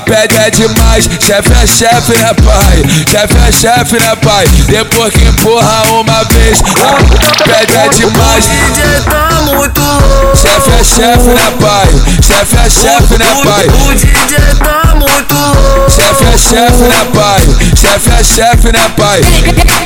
pede 0.05 0.37
é 0.37 0.50
demais. 0.50 1.09
Chefe 1.21 1.53
é 1.53 1.67
chefe, 1.67 2.17
né, 2.19 2.35
pai? 2.35 2.83
Chefe 3.11 3.37
é 3.49 3.53
chefe, 3.53 3.95
né, 4.00 4.17
pai? 4.17 4.47
Depois 4.67 5.12
que 5.12 5.25
empurra 5.25 5.83
uma 5.91 6.25
vez, 6.25 6.59
a 6.61 7.43
pede 7.43 7.77
é 7.77 7.88
demais. 7.88 8.45
DJ 8.45 9.00
tá 9.05 9.43
muito 9.43 9.81
louco. 9.81 10.37
Chefe 10.37 10.71
é 10.71 10.85
chefe, 10.85 11.29
né, 11.29 11.53
pai? 11.61 11.88
Chefe 12.23 12.57
é 12.57 12.71
chefe, 12.71 13.19
né, 13.19 13.43
pai? 13.45 13.67
O 13.67 13.95
DJ 13.95 14.38
tá 14.59 14.95
muito 14.95 15.35
louco. 15.35 15.91
Chefe 15.91 16.25
é 16.25 16.38
chefe, 16.38 16.83
né, 16.83 17.07
pai? 17.15 17.41
Chefe 17.77 18.11
é 18.11 18.25
chefe, 18.25 18.73
né, 18.73 18.88
pai? 18.97 19.21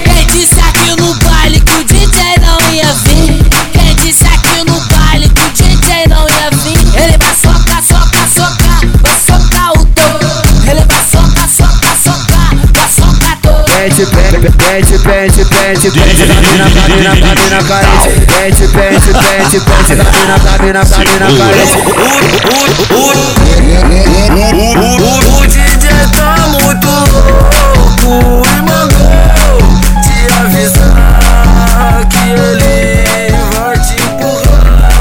Quem 0.04 0.26
disse 0.26 0.60
aqui 0.60 1.00
no 1.00 1.14
baile 1.14 1.60
que 1.60 1.72
o 1.74 1.84
DJ 1.84 2.11
não 2.40 2.58
ia 2.72 2.92
vir? 2.94 3.44
Quem 3.72 3.94
disse 3.96 4.24
aqui 4.24 4.64
no 4.64 4.80
baile 4.80 5.28
que 5.28 5.42
o 5.42 5.50
DJ 5.50 6.06
não 6.08 6.28
ia 6.28 6.50
vir? 6.62 6.78
Ele 7.02 7.16
vai 7.18 7.34
socar, 7.34 7.82
socar, 7.82 8.28
socar, 8.28 8.80
vai 9.02 9.18
socar 9.26 9.70
o 9.72 9.84
touro. 9.86 10.30
Ele 10.68 10.84
vai 10.84 11.02
socar, 11.10 11.48
socar, 11.48 11.96
socar, 12.02 12.50
vai 12.72 12.88
socar 12.88 13.38
todo. 13.42 13.64
Pente, 13.64 14.06
pente, 14.06 14.38
pente, 14.56 14.98
pente, 14.98 15.44
pente, 15.44 15.90
pente, 15.90 16.26
da 16.26 16.34
mina, 16.40 16.70
da 16.70 16.88
mina, 16.88 17.14
da 17.16 17.34
mina 17.34 17.62
carente. 17.64 18.08
Pente, 18.26 18.68
pente, 18.68 19.10
pente, 19.12 19.60
pente, 19.60 19.94
da 19.96 20.04
mina, 20.04 20.38
da 20.38 20.58
mina, 20.62 20.84
da 20.84 20.98
mina 20.98 21.28
carente. 21.38 21.76
O 24.32 25.46
DJ 25.46 25.88
tá 26.16 26.36
muito 26.48 26.86
louco 26.86 28.46
e 28.46 28.62
mandou 28.62 28.91
empurrar, 32.32 33.84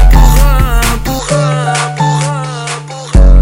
empurrar, 0.04 0.84
empurrar, 0.94 1.76
empurrar. 2.74 3.32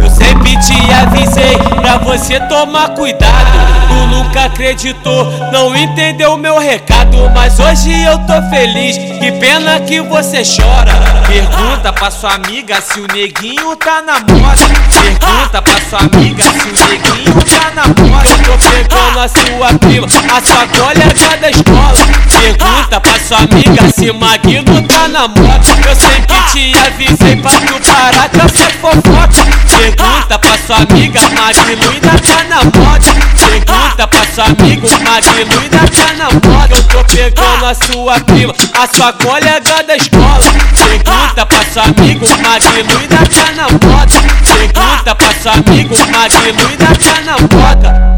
Eu 0.00 0.10
sempre 0.10 0.56
te 0.58 0.92
avisei 0.92 1.58
pra 1.80 1.98
você 1.98 2.38
tomar 2.48 2.90
cuidado. 2.94 3.19
Acreditou, 4.60 5.24
não 5.50 5.74
entendeu 5.74 6.34
o 6.34 6.36
meu 6.36 6.58
recado. 6.58 7.30
Mas 7.34 7.58
hoje 7.58 7.98
eu 8.02 8.18
tô 8.18 8.42
feliz, 8.50 8.98
que 8.98 9.32
pena 9.40 9.80
que 9.80 10.02
você 10.02 10.42
chora. 10.42 10.92
Pergunta 11.26 11.90
pra 11.94 12.10
sua 12.10 12.34
amiga 12.34 12.78
se 12.82 13.00
o 13.00 13.06
neguinho 13.06 13.74
tá 13.76 14.02
na 14.02 14.20
moda. 14.20 14.60
Pergunta 15.00 15.62
pra 15.62 15.80
sua 15.88 16.00
amiga 16.00 16.44
se 16.44 16.68
o 16.68 16.88
neguinho 16.88 17.42
tá 17.42 17.70
na 17.74 17.86
moda. 17.86 18.28
Tô 18.44 18.58
pegando 18.68 19.18
a 19.20 19.28
sua 19.28 19.78
prima, 19.78 20.06
a 20.06 20.40
sua 20.42 20.66
colega 20.68 21.36
da 21.40 21.50
escola. 21.50 21.94
Pergunta 22.28 23.00
pra 23.00 23.18
sua 23.18 23.38
amiga 23.38 23.90
se 23.94 24.12
Maguilo 24.12 24.86
tá 24.86 25.08
na 25.08 25.26
moda. 25.26 25.64
Eu 25.88 25.96
sempre 25.96 26.36
te 26.52 26.78
avisei 26.78 27.36
pra 27.36 27.50
tu 27.50 27.80
parar 27.80 28.28
com 28.28 28.40
essa 28.40 28.70
fofoca. 28.78 29.40
Pergunta 29.78 30.38
pra 30.38 30.49
sua 30.70 30.76
amiga, 30.76 31.20
Maguilo 31.30 31.90
ainda 31.90 32.10
tá 32.20 32.44
na 32.44 32.62
moda. 32.62 33.04
Pergunta 33.44 34.06
pra 34.06 34.24
sua 34.32 34.44
amiga, 34.44 34.88
Maguilo 35.00 35.60
ainda 35.60 35.78
tá 35.78 36.14
na 36.16 36.30
moda. 36.30 36.76
Eu 36.76 36.82
tô 36.84 37.04
pegando 37.12 37.66
a 37.66 37.74
sua 37.74 38.20
prima, 38.20 38.54
a 38.78 38.86
sua 38.86 39.12
colega 39.14 39.82
da 39.82 39.96
escola. 39.96 40.44
Pergunta 40.76 41.44
pra 41.46 41.64
sua 41.72 41.82
amiga, 41.82 42.26
Maguilo 42.36 42.98
ainda 43.00 43.16
tá 43.16 43.52
na 43.56 43.64
moda. 43.64 44.14
Pergunta 44.44 45.14
pra 45.16 45.34
sua 45.42 45.52
amiga, 45.54 45.96
Maguilo 46.06 46.68
ainda 46.68 46.86
tá 46.86 47.20
na 47.22 47.36
moda. 47.36 48.10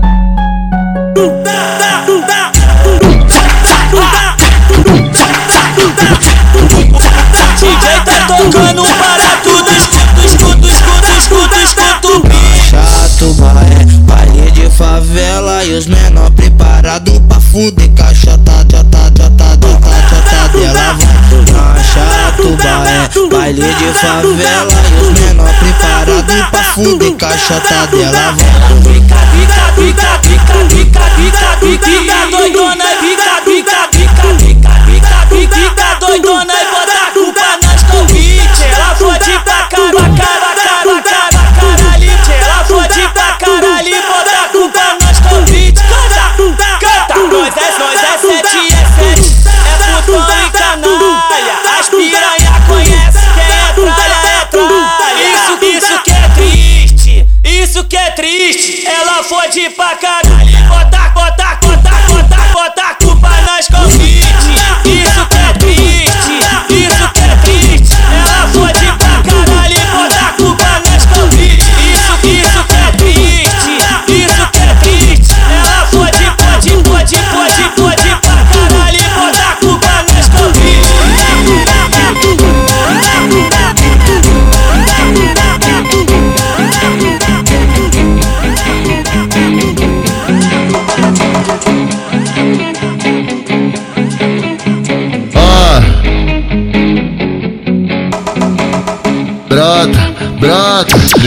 E 15.73 15.75
os 15.75 15.87
menor 15.87 16.31
preparado 16.33 17.19
pra 17.23 17.41
fuder 17.41 17.91
Cachota, 17.93 18.53
jota, 18.71 19.11
jota, 19.17 19.57
jota, 19.63 19.91
jota 20.11 20.49
dela 20.53 20.93
vai 20.93 21.07
Na 21.51 21.83
chato, 21.83 22.57
baé, 22.63 23.09
baile 23.31 23.63
de 23.63 23.99
favela 23.99 24.77
e 24.91 24.95
os 25.01 25.09
menor 25.19 25.55
preparado 25.55 26.51
pra 26.51 26.63
fuder 26.75 27.15
Cachota 27.15 27.87
dela 27.87 28.33
vai 28.33 28.53
Fica, 28.83 29.17
fica, 29.33 29.61
fica, 29.73 30.11
fica, 30.23 30.55
fica, 30.69 31.05
fica, 31.17 31.47
fica, 31.61 31.87
fica 31.87 32.31
doidona 32.31 32.85
e 32.85 32.97
fica, 32.99 33.32
triste. 58.53 58.87
Ela 58.87 59.23
fode 59.25 59.71
pra 59.71 59.97
caralho, 59.97 60.69
bota, 60.69 61.09
bota, 61.11 61.42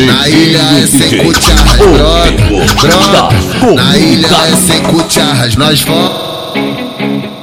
na 0.04 0.28
ilha 0.28 0.60
é 0.84 0.88
sem 0.88 1.18
cucharras, 1.24 1.78
brota, 1.78 2.44
brota, 2.82 3.74
na 3.76 3.98
ilha 3.98 4.28
é 4.28 4.56
sem 4.56 4.82
cucharras, 4.82 5.56
nós 5.56 5.82
vamos, 5.82 6.12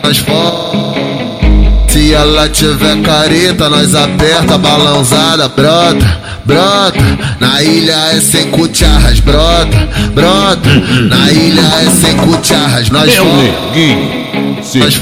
nós 0.03 0.19
vamos. 0.19 0.93
Se 1.89 1.99
Se 2.09 2.15
ela 2.15 2.49
tiver 2.49 3.03
careta, 3.03 3.69
nós 3.69 3.95
aperta 3.95 4.55
a 4.55 4.59
balãozada, 4.59 5.49
brota, 5.49 6.19
brota. 6.45 7.19
Na 7.39 7.63
ilha 7.63 8.13
é 8.15 8.21
sem 8.21 8.51
cucharras, 8.51 9.21
brota, 9.21 9.89
brota. 10.15 10.69
Na 11.09 11.31
ilha 11.31 11.61
é 11.61 11.91
sem 11.91 12.17
cucharras, 12.17 12.89
nós 12.91 13.13
Meu 13.13 13.25
vamos. 13.25 13.43
neguinho, 13.45 14.57
Nós 14.77 14.97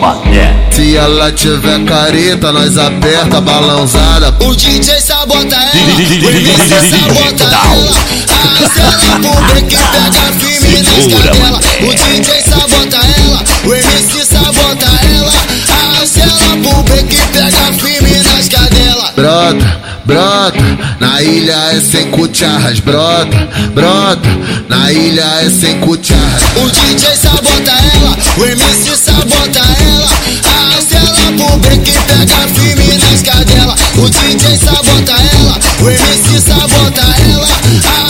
mané. 0.00 0.68
Se 0.70 0.96
ela 0.96 1.32
tiver 1.32 1.84
careta, 1.84 2.52
nós 2.52 2.78
aperta 2.78 3.38
a 3.38 3.40
balãozada. 3.40 4.34
O 4.40 4.54
DJ 4.54 5.00
sabota 5.38 5.56
ela, 5.56 5.94
o 5.94 6.30
MC 6.30 6.66
sabota 6.90 7.44
ela. 7.44 7.98
Acela 8.64 9.20
pro 9.20 9.34
break, 9.46 9.76
pega 9.76 10.26
firme 10.38 10.82
nas 10.82 10.94
Segura, 10.94 11.30
cadelas. 11.30 11.60
O 11.80 11.94
DJ 11.94 12.42
sabota 12.42 12.98
ela, 13.18 13.44
o 13.64 13.74
MC 13.74 14.24
sabota 14.24 14.86
ela. 15.14 15.32
Acela 16.02 16.56
pro 16.62 16.82
break, 16.82 17.16
pega 17.32 17.72
firme 17.74 18.18
nas 18.22 18.48
cadelas. 18.48 19.12
Brota, 19.14 19.80
brota, 20.08 20.78
na 20.98 21.22
ilha 21.22 21.52
é 21.72 21.80
sem 21.82 22.10
cucharras, 22.10 22.80
brota, 22.80 23.36
brota, 23.74 24.28
na 24.66 24.90
ilha 24.90 25.22
é 25.42 25.50
sem 25.50 25.78
cucharras. 25.80 26.42
O 26.56 26.70
DJ 26.70 27.14
sabota 27.14 27.72
ela, 27.94 28.16
o 28.38 28.44
MC 28.46 28.96
sabota 28.96 29.60
ela. 29.60 30.08
Acela 30.78 31.32
pro 31.36 31.58
break, 31.58 31.92
pega 31.92 32.48
firme 32.54 32.96
nas 32.96 33.20
cadelas. 33.20 33.78
O 33.98 34.08
DJ 34.08 34.56
sabota 34.56 35.12
ela, 35.12 35.58
o 35.82 35.90
MC 35.90 36.40
sabota 36.40 37.02
ela. 37.30 37.48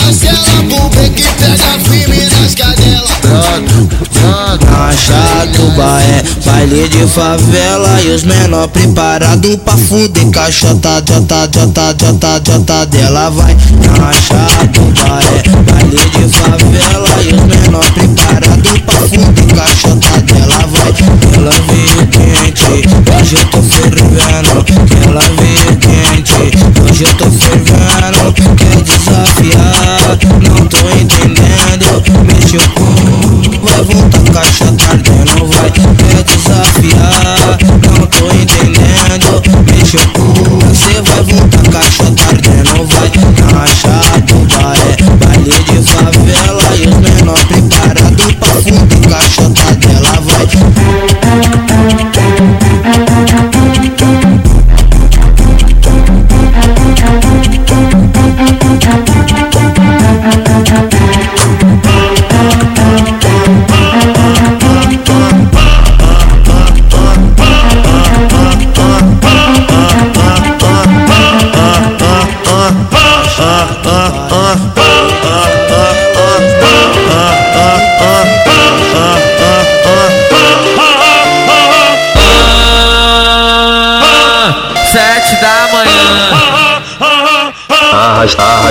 Acela 0.07 0.63
pro 0.69 0.89
break, 0.89 1.21
pega 1.21 1.79
firme 1.89 2.18
Baé, 5.75 6.23
baile 6.45 6.87
de 6.89 7.05
favela 7.07 8.01
e 8.01 8.09
os 8.09 8.23
menor 8.23 8.67
preparado 8.69 9.57
pra 9.59 9.77
fuder 9.77 10.29
caixota, 10.31 11.03
jota, 11.07 11.49
jota, 11.53 11.95
jota, 11.99 12.41
jota 12.45 12.85
dela 12.87 13.29
vai. 13.29 13.55
Marcha 13.99 14.47
do 14.73 14.81
Baé, 15.01 15.43
baile 15.69 15.99
de 16.09 16.27
favela 16.37 17.23
e 17.23 17.33
os 17.33 17.41
menor 17.43 17.91
preparado 17.91 18.81
pra 18.85 18.95
fuder 18.95 19.55
caixota 19.55 20.21
dela 20.21 20.59
vai. 20.67 20.93
Ela 21.37 21.51
veio 21.67 22.07
quente, 22.07 22.87
hoje 23.19 23.35
eu 23.35 23.45
tô 23.45 23.61
fervendo. 23.61 24.65
Ela 25.07 25.23
veio 25.37 25.77
quente, 25.77 26.41
hoje 26.89 27.03
eu 27.03 27.13
tô 27.13 27.25
fervendo. 27.25 28.33
Quer 28.57 28.81
desafiar, 28.81 30.17
não 30.41 30.67
tô 30.67 30.77
entendendo. 30.99 32.38
Com, 32.49 33.59
vai 33.63 33.83
voltar 33.83 34.33
caixa 34.33 34.65
ardendo, 34.65 35.45
vai. 35.45 35.69
Quer 35.69 36.23
desafiar, 36.23 37.59
não 37.85 38.07
tô 38.07 38.25
entendendo. 38.33 39.43
Mexeu 39.71 40.01
com, 40.13 40.33
você 40.57 40.99
vai 40.99 41.23
voltar 41.25 41.63
caixa 41.71 42.05
ardendo, 42.05 42.87
vai. 42.87 43.09
Caixa 43.53 44.01
do 44.25 44.37
baé, 44.57 44.97
baile 45.19 45.53
de 45.63 45.77
favela 45.91 46.75
e 46.75 46.87
os 46.87 46.97
menor 46.97 47.39
preparado 47.45 48.35
pra 48.39 48.49
fuder 48.49 49.09
caixota 49.09 49.75
dela, 49.75 50.19
vai. 50.21 50.68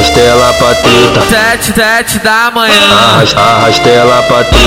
Arrasta, 0.08 0.20
arrasta 0.20 0.20
ela 0.20 0.52
pra 0.54 0.74
treta. 0.74 1.20
sete, 1.28 1.72
sete 1.74 2.18
da 2.20 2.50
manhã. 2.50 2.74
Arrasta, 2.92 3.40
arrasta 3.40 3.88
ela 3.88 4.22
pra 4.22 4.44
treta. 4.44 4.58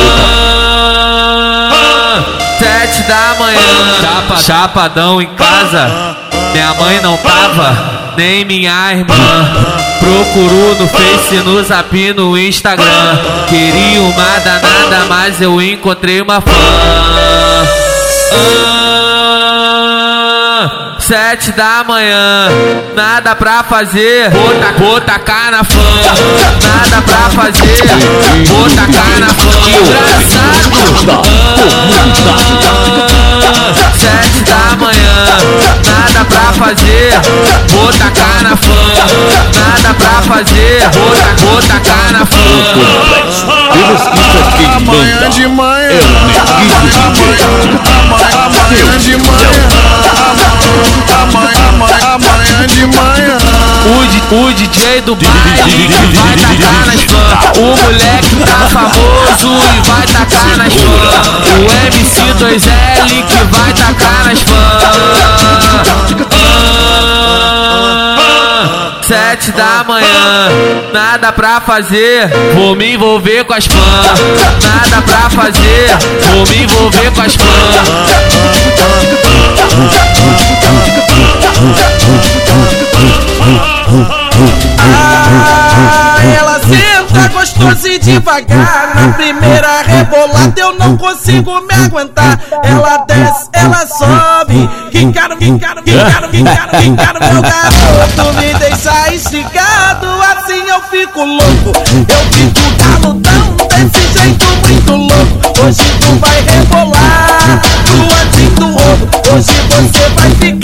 Sete 2.59 3.03
da 3.03 3.35
manhã, 3.39 3.59
Chapa, 4.01 4.37
chapadão 4.37 5.21
em 5.21 5.27
casa. 5.27 6.17
Minha 6.53 6.73
mãe 6.75 7.01
não 7.01 7.17
tava, 7.17 8.13
nem 8.17 8.45
minha 8.45 8.91
irmã. 8.91 9.51
Procurou 9.99 10.75
no 10.75 10.87
Face, 10.87 11.35
no 11.37 11.63
Zap, 11.63 12.13
no 12.13 12.37
Instagram. 12.37 13.19
Queria 13.49 14.01
uma 14.01 14.39
danada, 14.39 15.05
mas 15.09 15.41
eu 15.41 15.61
encontrei 15.61 16.21
uma 16.21 16.41
fã. 16.41 16.51
Ah, 18.33 18.80
Sete 21.01 21.51
da 21.51 21.83
manhã, 21.83 22.47
nada 22.95 23.35
pra 23.35 23.63
fazer, 23.63 24.29
vou, 24.29 24.55
ta 24.59 24.71
vou 24.77 25.01
tacar 25.01 25.51
na 25.51 25.63
fã. 25.63 25.79
Nada 26.61 27.01
pra 27.01 27.29
fazer, 27.29 27.83
vou 28.47 28.69
tacar 28.69 29.19
na 29.19 29.27
fã. 29.27 29.49
Engraçado. 29.67 30.60
Ah, 30.91 31.23
Sete 33.97 34.43
da 34.43 34.75
manhã, 34.77 35.37
nada 35.87 36.25
pra 36.25 36.51
fazer, 36.53 37.19
vou 37.69 37.93
tacar 37.93 38.43
na 38.43 38.57
fã. 38.57 38.73
Nada 39.59 39.93
pra 39.93 40.21
fazer, 40.21 40.89
vou, 40.93 41.11
ta 41.15 41.33
vou 41.45 41.61
tacar 41.61 42.11
na 42.11 42.25
fã. 42.25 42.37
Pelos 43.73 44.01
que 44.01 44.31
quem 44.57 44.85
manda 44.85 45.29
de 45.29 45.47
manhã, 45.47 45.87
é 45.87 45.93
o 45.93 46.11
neguinho 46.27 46.91
amanhã 48.43 48.97
de 48.97 49.17
manhã, 49.17 49.67
amanhã, 51.23 52.67
de 52.67 52.85
manhã. 52.85 53.37
O, 54.31 54.53
DJ 54.53 55.01
do 55.01 55.15
baile 55.15 55.89
vai 56.13 56.35
tacar 56.37 56.85
nas 56.85 57.01
fãs 57.01 57.57
O 57.57 57.61
moleque 57.83 58.35
tá 58.45 58.61
famoso 58.71 59.49
e 59.75 59.79
vai 59.89 59.90
tacar 60.41 60.57
nas 60.57 60.73
fãs 60.73 61.27
O 61.59 61.65
MC2L 61.87 63.23
que 63.27 63.43
vai 63.55 63.73
tacar 63.73 64.25
nas 64.25 64.39
fãs. 64.41 64.81
Sete 69.07 69.51
da 69.51 69.83
manhã, 69.83 70.49
nada 70.93 71.33
pra 71.33 71.59
fazer, 71.59 72.29
vou 72.55 72.75
me 72.75 72.93
envolver 72.93 73.43
com 73.43 73.53
as 73.53 73.65
fãs. 73.65 74.19
Nada 74.63 75.01
pra 75.01 75.29
fazer, 75.29 75.97
vou 76.31 76.47
me 76.47 76.63
envolver 76.63 77.11
com 77.11 77.21
as 77.21 77.35
fãs. 77.35 77.75
Ah, 84.79 86.17
ela 86.37 86.59
senta 87.11 87.27
gostoso 87.27 87.87
e 87.87 87.99
devagar. 87.99 88.95
Na 88.95 89.13
primeira 89.13 89.81
rebolada 89.81 90.59
eu 90.59 90.73
não 90.73 90.97
consigo 90.97 91.61
me 91.61 91.73
aguentar. 91.85 92.39
Ela 92.63 92.97
desce, 93.05 93.49
ela 93.53 93.85
sobe. 93.87 94.69
Quero, 94.91 95.37
que 95.37 95.59
quero, 95.59 95.83
que 95.83 95.91
quero, 95.93 97.19
meu 97.19 97.41
garoto. 97.41 98.33
Me 98.39 98.53
deixa 98.55 99.13
instigado, 99.13 100.07
assim 100.21 100.63
eu 100.67 100.81
fico 100.89 101.23
louco. 101.23 101.73
Eu 102.07 102.21
fico 102.31 102.61
galudão 102.77 103.55
desse 103.69 104.19
jeito 104.19 104.45
muito 104.67 104.95
louco. 104.95 105.61
Hoje 105.63 105.83
tu 105.99 106.15
vai 106.19 106.41
rebolar 106.41 107.61
do 107.85 108.03
antigo 108.13 108.61
do. 108.61 109.33
Hoje 109.33 109.53
você 109.69 110.09
vai 110.15 110.29
ficar 110.35 110.60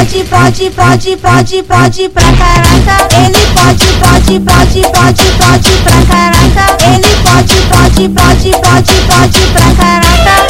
pode, 0.00 0.24
pode, 0.24 0.70
pode, 0.70 1.16
pode, 1.16 1.62
pode 1.62 2.08
pra 2.08 2.22
caraca. 2.32 3.14
Ele 3.22 3.46
pode, 3.52 3.86
pode, 3.98 4.40
pode, 4.40 4.80
pode, 4.80 5.24
pode 5.36 5.70
pra 5.82 6.06
caraca. 6.06 6.84
Ele 6.94 7.08
pode, 7.22 7.54
pode, 7.68 8.08
pode, 8.08 8.50
pode, 8.50 8.94
pode 9.06 9.40
pra 9.52 9.74
caraca. 9.74 10.49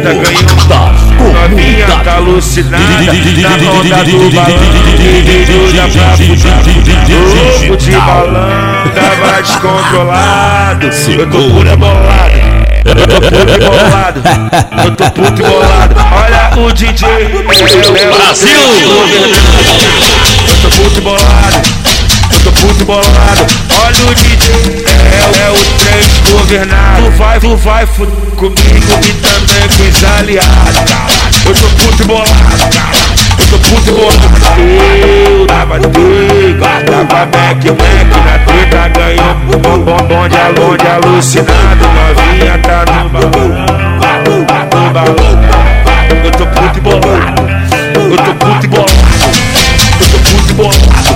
Mac, 0.00 0.14
né? 0.14 0.14
Da 0.14 0.14
ganhou. 0.14 0.50
Novinha 1.32 1.86
tá 2.04 2.16
alucinada 2.16 2.84
Na 2.84 3.50
ponta 3.58 4.04
do 4.04 4.30
balão 4.30 4.58
Dividiu 4.96 5.68
pra 5.92 6.16
fuder 6.16 6.56
Louco 7.60 7.76
de 7.76 7.92
balanga 7.92 9.00
Vai 9.20 9.42
descontrolado 9.42 10.86
Eu 10.86 11.30
tô 11.30 11.38
pura 11.50 11.76
bolado 11.76 12.60
eu 12.82 12.96
tô 13.06 13.20
puto 13.20 13.52
e 13.52 13.58
bolado, 13.58 14.22
eu 14.84 14.96
tô 14.96 15.04
puto 15.10 15.42
e 15.42 15.44
bolado. 15.44 15.94
Olha 16.16 16.50
o 16.56 16.72
DJ, 16.72 17.08
é, 17.08 18.02
é 18.02 18.10
Brasil! 18.10 18.50
Eu 20.48 20.54
tô 20.62 20.68
puto 20.76 20.98
e 20.98 21.00
bolado, 21.02 21.79
tô 22.44 22.52
puto 22.52 22.84
bolado. 22.84 23.46
Olha 23.84 24.10
o 24.10 24.14
DJ, 24.14 24.84
é, 24.86 25.46
é 25.46 25.50
o 25.50 25.54
trem 25.78 26.00
desgovernado. 26.22 27.02
Tu 27.02 27.10
vai, 27.12 27.40
tu 27.40 27.56
vai 27.56 27.86
fuder 27.86 28.14
comigo 28.36 28.92
e 29.02 29.12
também 29.14 29.68
com 29.76 29.82
os 29.82 30.04
aliados. 30.04 30.50
Eu 31.46 31.54
tô 31.54 31.68
puto 31.76 32.04
bolado, 32.06 32.30
eu 33.38 33.46
tô 33.46 33.58
puto 33.58 33.92
bolado. 33.92 34.30
Eu 34.58 35.46
tava 35.46 35.78
doido, 35.78 36.60
tava 36.60 37.26
Mac, 37.26 37.64
Mac 37.64 38.10
na 38.24 38.38
treta 38.44 38.88
ganhou. 38.88 39.34
Bom, 39.60 39.78
bom, 39.78 39.96
bonde, 40.06 40.36
bonde 40.54 40.86
alucinado, 40.86 41.84
novinha 41.94 42.58
tá 42.58 42.84
no 42.86 43.08
balão. 43.08 43.30
No 44.26 44.90
balão. 44.92 45.16
Eu 46.24 46.30
tô 46.32 46.46
puto 46.46 46.80
bolado, 46.80 47.42
eu 47.94 48.16
tô 48.16 48.34
puto 48.34 48.68
bolado. 48.68 48.90
Eu 50.00 50.08
tô 50.08 50.18
puto 50.18 50.54
bolado, 50.54 51.09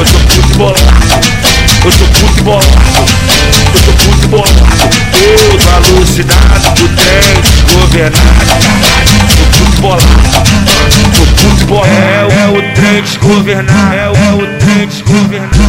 eu 0.00 0.06
tô 0.06 0.18
puto 0.20 0.48
e. 0.48 0.54
Eu 1.84 1.92
tô 1.92 2.04
puto 2.06 2.38
e 2.38 2.42
eu 3.74 3.82
tô 3.82 3.92
puto 3.92 4.24
e 4.24 4.28
bolado. 4.28 4.50
Eu 5.20 5.52
alucinado, 5.76 6.68
o 6.72 6.88
trem 6.96 7.34
desgovernado. 7.42 8.48
Tô 9.36 9.44
puto 9.58 9.76
e 9.76 9.80
bolado, 9.80 10.06
tô 11.12 11.24
puto 11.36 11.60
e. 11.60 11.86
É, 11.86 12.24
é 12.30 12.48
o 12.48 12.74
trem 12.74 13.02
desgovernado, 13.02 13.94
é, 13.94 13.96
é 13.98 14.32
o 14.32 14.38
trem 14.58 14.86
desgovernado. 14.86 15.60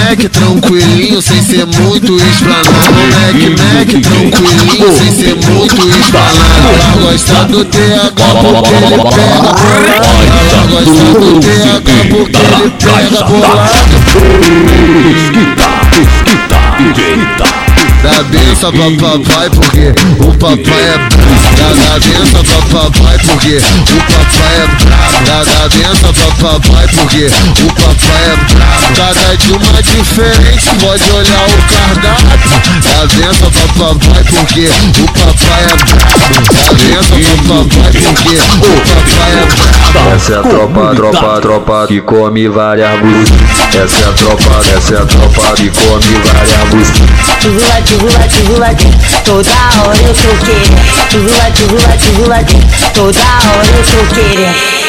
Mac 0.00 0.18
tranquilinho, 0.30 1.20
sem 1.20 1.42
ser 1.42 1.66
muito 1.66 2.16
explanado. 2.16 2.70
Mac 3.10 3.34
Mac 3.58 3.88
tranquilinho, 4.02 4.88
sem 4.96 5.12
ser 5.12 5.34
muito 5.34 5.88
explanado. 5.88 6.68
Ela 6.72 6.90
gosta 7.02 7.44
do 7.44 7.64
TH 7.64 8.20
porque 8.40 8.74
ele 8.74 8.96
pega. 9.10 9.50
Ela 10.50 10.64
gosta 10.70 11.00
do 11.20 11.40
TH 11.40 11.90
porque 12.08 12.38
ele 12.38 12.70
pega 12.78 13.20
bolado. 13.24 13.80
Dá 18.02 18.22
benção 18.22 18.72
pra 18.72 18.90
papai 19.08 19.50
porque 19.50 19.92
o 20.18 20.32
papai 20.38 20.82
é 20.82 20.96
brabo. 20.96 21.40
Dá, 21.56 21.98
benção 22.00 22.42
pra 22.44 22.60
papai 22.80 23.18
porque 23.26 23.56
o 23.58 24.00
papai 24.00 24.54
é 24.56 24.66
brabo. 24.66 25.20
Dá, 25.26 25.68
benção 25.68 26.12
pra 26.14 26.30
papai 26.48 26.86
porque 26.96 27.24
o 27.26 27.72
papai 27.74 28.22
é 28.24 28.36
brabo. 28.54 28.88
Cada 28.96 29.36
de 29.36 29.52
uma 29.52 29.82
diferente, 29.82 30.64
pode 30.80 31.10
olhar 31.12 31.44
o 31.44 31.58
cardápio. 31.68 32.56
Dá 32.88 33.06
benção 33.14 33.50
pra 33.50 33.68
papai 33.84 34.24
porque 34.24 34.64
o 34.98 35.06
papai 35.12 35.62
é 35.62 35.76
brabo. 35.76 36.48
Dá 36.56 36.72
benção 36.72 37.20
pra 37.20 37.36
papai 37.54 37.92
porque 37.92 38.34
o 38.36 38.80
papai 38.80 39.30
é 39.30 39.44
brabo. 39.44 39.80
Essa 40.14 40.32
é 40.32 40.38
a 40.38 40.42
tropa, 40.42 40.94
tropa, 40.94 41.40
tropa 41.42 41.86
que 41.86 42.00
come 42.00 42.48
várias 42.48 42.98
buzis. 43.00 43.30
Essa 43.74 44.04
é 44.04 44.08
a 44.08 44.12
tropa, 44.12 44.60
essa 44.74 44.94
é 44.94 45.02
a 45.02 45.06
tropa 45.06 45.52
que 45.56 45.70
come 45.70 46.14
várias 46.24 46.70
Tuzula, 47.90 48.28
tuzula, 48.28 48.74
tuzula, 48.76 49.20
toda 49.24 49.50
hora 49.82 49.98
eu 49.98 50.14
sou 50.14 50.30
querer. 50.46 51.08
Tuzula, 51.10 51.50
tuzula, 51.50 51.98
tuzula, 51.98 52.44
toda 52.94 53.18
hora 53.18 53.66
eu 53.76 53.84
sou 53.84 54.06
querer. 54.14 54.79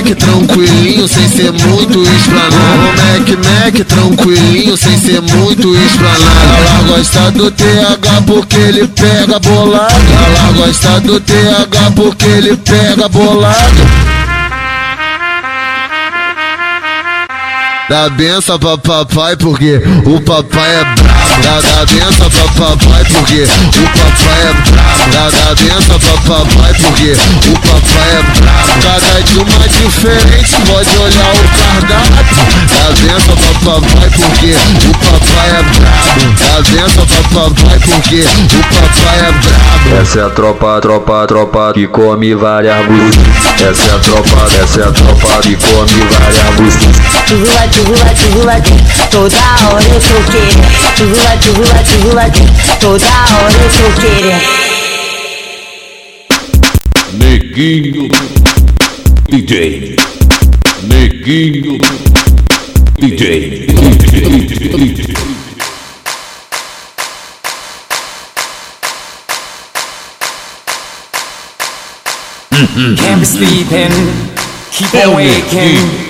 Mac 0.00 0.16
tranquilinho, 0.16 1.06
sem 1.06 1.28
ser 1.28 1.52
muito 1.52 2.02
explanado. 2.02 2.56
Mac 2.96 3.28
Mac 3.44 3.86
tranquilinho, 3.86 4.74
sem 4.74 4.98
ser 4.98 5.20
muito 5.20 5.76
explanado. 5.76 6.54
Ela 6.56 6.82
gosta 6.88 7.30
do 7.32 7.50
TH 7.50 8.22
porque 8.26 8.56
ele 8.56 8.88
pega 8.88 9.38
bolado. 9.38 9.94
Ela 10.24 10.52
gosta 10.52 11.00
do 11.00 11.20
TH 11.20 11.90
porque 11.94 12.24
ele 12.24 12.56
pega 12.56 13.10
bolado. 13.10 13.99
Dá 17.90 18.08
benção 18.08 18.56
pra 18.56 18.78
papai 18.78 19.34
porque 19.34 19.82
o 20.06 20.20
papai 20.20 20.76
é 20.76 20.84
brabo. 20.84 21.42
Dá, 21.42 21.60
dá 21.60 21.84
benção 21.86 22.30
pra 22.30 22.44
papai 22.54 23.04
porque 23.12 23.42
o 23.42 23.48
papai 23.98 24.42
é 24.42 24.52
brabo. 24.70 25.10
Dá, 25.10 25.28
dá 25.28 25.54
benção 25.56 25.98
pra 25.98 26.16
papai 26.22 26.72
porque 26.74 27.16
o 27.50 27.58
papai 27.58 28.10
é 28.12 28.22
brabo. 28.38 28.70
Cada 28.80 29.20
de 29.24 29.38
uma 29.40 29.68
diferente, 29.68 30.54
pode 30.68 30.96
olhar 30.98 31.34
o 31.34 31.42
cardápio. 31.58 32.46
Dá 32.70 32.86
benção 33.02 33.36
pra 33.36 33.54
papai 33.72 34.08
porque 34.10 34.54
o 34.86 34.92
papai 35.10 35.48
é 35.50 35.62
brabo. 35.64 36.30
Dá 36.38 36.54
benção 36.70 37.06
pra 37.08 37.22
papai 37.40 37.78
porque 37.80 38.20
o 38.20 38.62
papai 38.70 39.18
é 39.18 39.32
brabo. 39.32 40.00
Essa 40.00 40.20
é 40.20 40.22
a 40.26 40.30
tropa, 40.30 40.80
tropa, 40.80 41.26
tropa 41.26 41.72
que 41.74 41.88
come 41.88 42.34
várias 42.36 42.86
buzis. 42.86 43.18
Essa 43.60 43.90
é 43.90 43.94
a 43.96 43.98
tropa, 43.98 44.46
essa 44.62 44.80
é 44.80 44.84
a 44.84 44.92
tropa 44.92 45.42
que 45.42 45.56
come 45.56 46.00
várias 46.08 46.54
buzis. 46.54 47.00
Tuzula, 47.80 48.14
tuzula, 48.14 48.60
tuzula, 48.60 49.06
toda 49.10 49.36
hora 49.66 49.88
eu 49.88 50.00
sou 50.02 50.22
querer. 50.24 50.52
Tuzula, 50.96 51.32
tuzula, 51.38 51.82
tuzula, 51.82 52.30
toda 52.78 53.06
hora 53.06 53.54
eu 53.54 53.70
sou 53.70 53.90
querer. 54.02 54.36
Neguinho 57.14 58.08
DJ. 59.30 59.96
Neguinho 60.82 61.78
DJ. 62.98 63.66
Can't 72.96 73.20
be 73.20 73.24
sleeping, 73.24 73.92
keep 74.70 74.94
on 75.06 75.14
waking 75.14 76.09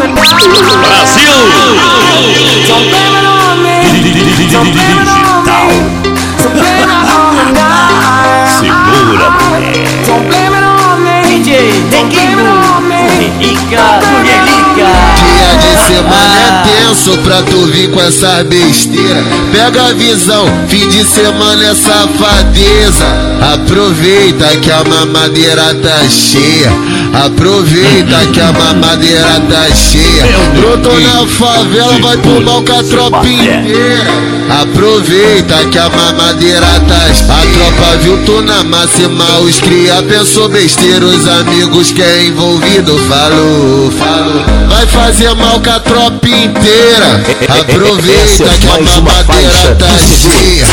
Brasil! 0.00 1.36
Don't 2.68 2.88
blame 2.88 3.14
it 3.20 3.26
on 3.28 3.60
me. 3.60 3.84
Night. 7.52 8.48
Segura, 8.56 9.28
me. 11.04 11.20
DJ 11.28 11.52
Don't 11.90 12.08
blame 12.08 12.48
it 14.88 15.09
semana 15.90 16.38
é 16.38 16.86
tenso 16.86 17.18
pra 17.18 17.42
tu 17.42 17.66
vir 17.66 17.90
com 17.90 18.00
essa 18.00 18.44
besteira. 18.44 19.24
Pega 19.52 19.88
a 19.88 19.92
visão, 19.92 20.46
fim 20.68 20.88
de 20.88 21.04
semana 21.04 21.64
é 21.64 21.74
safadeza. 21.74 23.06
Aproveita 23.54 24.46
que 24.58 24.70
a 24.70 24.84
mamadeira 24.84 25.74
tá 25.74 26.08
cheia. 26.08 26.70
Aproveita 27.24 28.26
que 28.32 28.40
a 28.40 28.52
mamadeira 28.52 29.40
tá 29.50 29.74
cheia. 29.74 30.24
Brotou 30.54 31.00
na 31.00 31.26
favela, 31.26 31.98
vai 32.00 32.16
tomar 32.18 32.62
com 32.62 32.78
a 32.78 32.84
tropa 32.84 33.26
inteira. 33.26 34.30
Aproveita 34.62 35.64
que 35.70 35.78
a 35.78 35.88
mamadeira 35.88 36.66
tá 36.86 37.14
cheia. 37.14 37.30
A 37.30 37.46
tropa 37.46 37.96
viu 37.98 38.18
tu 38.24 38.42
na 38.42 38.62
máxima, 38.62 39.38
os 39.40 39.60
cria 39.60 40.02
pensou 40.02 40.48
besteira. 40.48 41.04
Os 41.04 41.26
amigos 41.26 41.90
que 41.90 42.02
é 42.02 42.26
envolvido 42.26 42.98
falou, 43.08 43.90
falou. 43.92 44.44
Vai 44.68 44.86
fazer 44.86 45.34
mal 45.34 45.60
com 45.60 45.70
a 45.70 45.79
tropa 45.80 46.28
inteira. 46.28 47.24
aproveita 47.48 48.50
que 48.58 48.68
a 48.68 48.80
mamadeira 48.80 49.76
tá 49.76 49.90
cheia. 49.98 50.66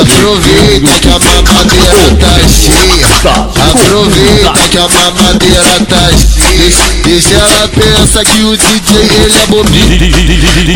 Aproveita 0.00 0.98
que 1.00 1.08
a 1.08 1.18
mamadeira 1.18 2.16
tá 2.20 2.34
cheia. 2.48 3.06
Aproveita 3.70 4.68
que 4.70 4.78
a 4.78 4.88
mamadeira 4.88 5.86
tá 5.88 6.10
cheia. 6.16 7.02
Deixa 7.04 7.34
ela 7.34 7.68
pensa 7.68 8.24
que 8.24 8.44
o 8.44 8.56
DJ 8.56 8.98
ele 9.24 9.38
é 9.38 9.46
bobinho. 9.46 9.98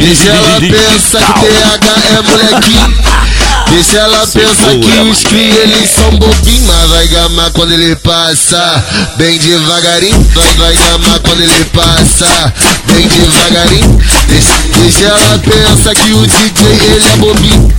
Deixa 0.03 0.29
ela 0.29 0.61
pensa 0.61 1.19
que 1.19 1.47
TH 1.47 1.87
é 2.07 2.23
molequinho. 2.23 3.27
Deixa 3.71 3.99
ela 3.99 4.27
pensar 4.27 4.79
que 4.79 5.01
os 5.11 5.23
cri 5.25 5.51
eles 5.51 5.91
são 5.91 6.11
bobinhos 6.19 6.67
Mas 6.67 6.89
vai 6.89 7.09
gamar 7.09 7.51
quando 7.51 7.73
ele 7.73 7.97
passa 7.97 8.85
Bem 9.17 9.39
devagarinho 9.39 10.23
Vai, 10.35 10.55
vai 10.55 10.77
gamar 10.77 11.19
quando 11.21 11.41
ele 11.41 11.65
passa 11.67 12.55
Bem 12.87 13.09
devagarinho 13.09 13.56
Deixa, 13.57 14.53
deixa 14.79 15.05
ela 15.05 15.38
pensar 15.38 15.95
que 15.95 16.12
o 16.12 16.27
DJ 16.27 16.53
ele 16.92 17.09
é 17.09 17.16
bobinho. 17.16 17.73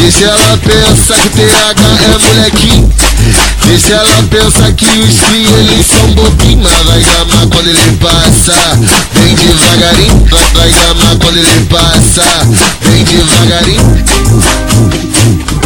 Deixa 0.00 0.24
ela 0.24 0.58
pensar 0.58 1.28
que 1.28 1.46
TH 1.46 2.02
é 2.02 2.18
molequinho. 2.18 2.92
Deixa 3.66 3.94
ela 3.94 4.22
pensar 4.24 4.72
que 4.72 4.84
os 4.84 5.20
cri 5.20 5.46
eles 5.46 5.86
são 5.86 6.10
bobinhos 6.12 6.68
Mas 6.70 6.86
vai 6.86 7.00
gamar 7.00 7.46
quando 7.46 7.68
ele 7.68 7.96
passa. 8.00 8.52
Bem 9.14 9.34
devagarinho 9.34 10.26
Vai, 10.30 10.44
vai 10.52 10.70
gamar 10.70 11.16
quando 11.18 11.36
ele 11.36 11.66
passa. 11.66 12.22
Bem 12.84 13.04
devagarinho 13.04 14.04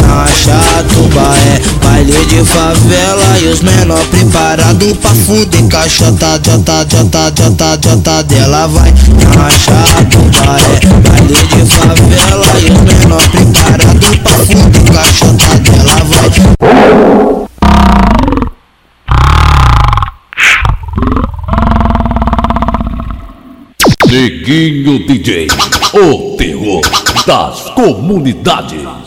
Na 0.01 0.27
Chatuba 0.27 1.35
é 1.37 1.85
baile 1.85 2.25
de 2.25 2.43
favela 2.43 3.39
E 3.39 3.47
os 3.47 3.61
menor 3.61 4.03
preparado 4.07 4.95
pra 4.95 5.11
fuder. 5.11 5.67
Caixota, 5.67 6.39
jota, 6.43 6.85
jota, 6.89 7.33
jota, 7.37 7.79
jota 7.81 8.23
dela 8.23 8.67
vai. 8.67 8.93
Na 9.35 9.49
Chatuba 9.49 10.57
é 10.59 10.85
baile 11.09 11.35
de 11.47 11.65
favela 11.65 12.47
E 12.59 12.71
os 12.71 12.81
menor 12.81 13.23
preparado 13.29 14.17
pra 14.23 14.33
fuder. 14.45 14.83
Caixota 14.93 15.59
dela 15.59 15.95
vai. 16.05 16.29
Neguinho 24.11 25.07
DJ, 25.07 25.47
o 25.93 26.35
terror 26.35 26.81
das 27.25 27.69
comunidades. 27.69 29.00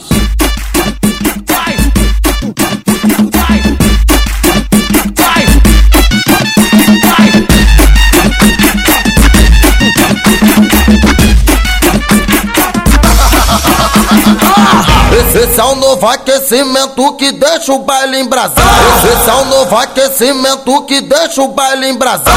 Novo 15.95 16.09
aquecimento 16.09 17.13
que 17.13 17.31
deixa 17.31 17.73
o 17.73 17.79
baile 17.79 18.19
embrasar. 18.19 18.65
Esse 19.05 19.31
é 19.31 19.35
o 19.35 19.45
novo 19.45 19.77
aquecimento 19.77 20.83
que 20.83 21.01
deixa 21.01 21.41
o 21.41 21.49
baile 21.49 21.89
embrasar. 21.89 22.35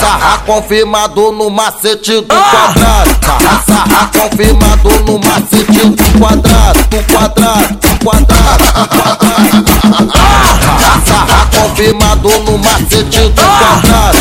Sarra 0.00 0.38
confirmado 0.44 1.30
no 1.30 1.48
macete 1.48 2.20
do 2.22 2.34
quadrado. 2.34 3.10
Sarra 3.66 4.10
confirmado 4.12 4.90
no 5.04 5.18
macete 5.20 5.90
do 5.90 6.18
quadrado. 6.18 6.80
Do 6.90 7.02
quadrado, 7.12 7.74
do 7.76 8.04
quadrado, 8.04 8.64
do 8.64 8.90
quadrado. 9.88 10.20
Sarra 11.06 11.46
confirmado 11.54 12.28
no 12.40 12.58
macete 12.58 13.28
do 13.28 13.42
quadrado. 13.42 14.18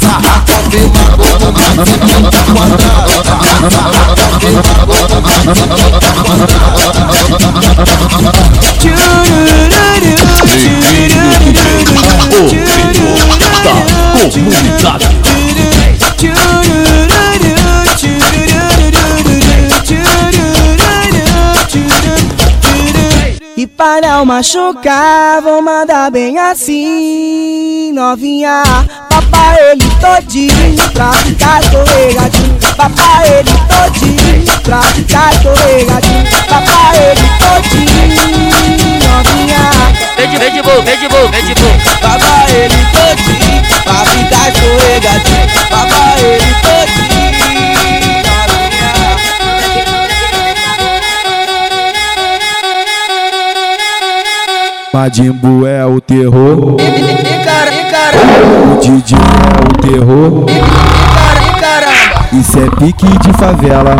Sarra 0.00 0.34
confirmado 0.46 1.24
no 1.40 1.52
macete 1.52 2.14
do 2.22 2.40
quadrado. 2.54 3.12
Sarra 3.26 4.16
confirmado 4.16 4.86
no 4.86 6.05
O 6.26 6.28
terror 12.50 12.74
da 13.62 13.74
comunidade. 14.30 15.06
E 23.56 23.66
para 23.66 24.08
não 24.08 24.26
machucar, 24.26 25.40
vou 25.40 25.62
mandar 25.62 26.10
bem 26.10 26.36
assim, 26.38 27.92
novinha. 27.92 28.62
Papai 29.30 29.56
ele 29.72 29.90
todinho 30.00 30.90
pra 30.92 31.12
ficar 31.12 31.60
escorregadinho. 31.60 32.58
Papai 32.76 33.28
ele 33.28 33.50
todinho 33.68 34.44
pra 34.62 34.82
ficar 34.82 35.32
escorregadinho. 35.34 36.24
Papai 36.48 36.96
ele 36.96 37.26
todinho, 37.40 37.86
novinha. 39.02 39.64
Vem 40.16 40.28
de, 40.30 40.38
vem 40.38 40.52
de 40.52 40.62
boa, 40.62 40.82
vem 40.82 40.98
de 40.98 41.08
boa, 41.08 41.28
vem 41.28 41.44
de 41.44 41.54
boa. 41.54 41.74
Papai 42.00 42.50
ele 42.52 42.86
todinho 42.92 43.62
pra 43.82 44.04
ficar 44.04 44.48
escorregadinho. 44.50 45.46
Papai 45.70 46.20
ele 46.20 46.54
todinho, 46.62 47.26
Madimbu 54.92 55.66
é 55.66 55.84
o 55.84 56.00
terror. 56.00 56.76
O 58.72 58.80
DJ 58.80 59.18
é 59.18 59.20
o 59.62 59.72
terror. 59.80 60.46
Isso 62.32 62.58
é 62.58 62.70
pique 62.76 63.06
de 63.18 63.32
favela. 63.34 63.96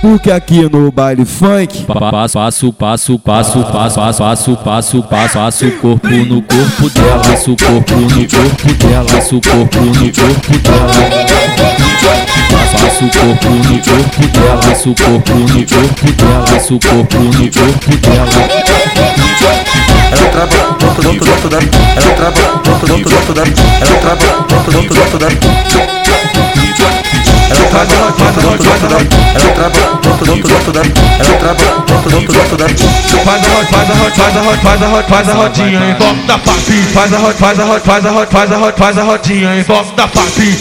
Porque 0.00 0.30
aqui 0.30 0.62
no 0.70 0.92
baile 0.92 1.24
funk 1.24 1.84
Passo, 1.84 2.72
passo, 2.72 2.72
passo, 2.72 3.18
passo, 3.18 3.64
passo, 3.64 3.98
passo, 3.98 4.56
passo, 4.56 5.02
passo, 5.02 5.38
passo, 5.38 5.70
corpo 5.80 6.08
no 6.08 6.40
corpo 6.42 6.88
dela, 6.90 7.18
passo 7.18 7.56
corpo 7.56 7.94
no 7.94 8.08
corpo 8.08 8.86
dela, 8.86 9.04
passo 9.04 9.40
corpo 9.40 9.80
no 9.80 10.12
corpo 10.12 10.58
dela. 10.58 12.37
Passo 12.70 13.04
o 13.04 13.10
corpo 13.10 13.48
no 13.48 13.78
corpo 13.80 14.26
dela, 14.28 14.60
passo 14.60 14.90
o 14.90 14.94
corpo 14.94 15.34
no 15.34 15.46
corpo 15.46 16.12
dela, 16.12 16.44
passo 16.44 16.74
o 16.74 16.78
corpo 16.78 17.18
no 17.18 17.50
corpo 17.50 17.96
dela. 17.96 18.28
Ela 20.10 20.28
trava 20.30 20.76
dentro 20.78 21.02
dentro 21.02 21.24
dentro 21.24 21.48
da 21.48 21.58
Ela 21.58 22.14
trava 22.14 22.40
dentro 22.62 22.86
dentro 22.86 23.10
dentro 23.10 23.34
da 23.34 23.42
Ela 23.42 23.98
trava 24.00 24.26
dentro 24.48 24.72
dentro 24.72 24.94
dentro 24.94 25.18
da 25.18 25.28
Ela 27.50 27.68
trava 27.70 27.86
dentro 27.86 28.40
dentro 28.42 28.62
dentro 28.62 28.88
da 28.88 28.98
Ela 29.34 29.52
trava 29.54 29.70
dentro 30.02 30.24
dentro 30.26 30.48
dentro 30.48 30.72
da 30.72 30.80
Ela 30.80 31.38
trava 31.38 31.54
dentro 31.86 32.10
dentro 32.10 32.32
dentro 32.32 32.56
da 32.56 33.18
Faz 33.28 33.44
a 33.44 33.48
roda, 33.48 33.66
faz 33.66 33.90
a 33.90 33.94
roda, 33.94 34.10
faz 34.10 34.36
a 34.36 34.40
roda, 34.40 34.58
faz 34.58 34.82
a 34.82 34.86
roda, 34.86 35.02
faz 35.08 35.28
a 35.28 35.32
rodinha 35.34 35.90
em 35.90 35.94
volta 35.94 36.22
da 36.26 36.38
papi. 36.38 36.82
Faz 36.94 37.12
a 37.12 37.18
roda, 37.18 37.34
faz 37.34 37.60
a 37.60 37.64
roda, 37.64 37.80
faz 37.80 38.06
a 38.06 38.10
roda, 38.10 38.26
faz 38.30 38.52
a 38.52 38.56
roda, 38.56 38.76
faz 38.76 38.98
a 38.98 39.02
rodinha 39.02 39.56
em 39.56 39.62
volta 39.64 39.92
da 39.96 40.08
papi. 40.08 40.58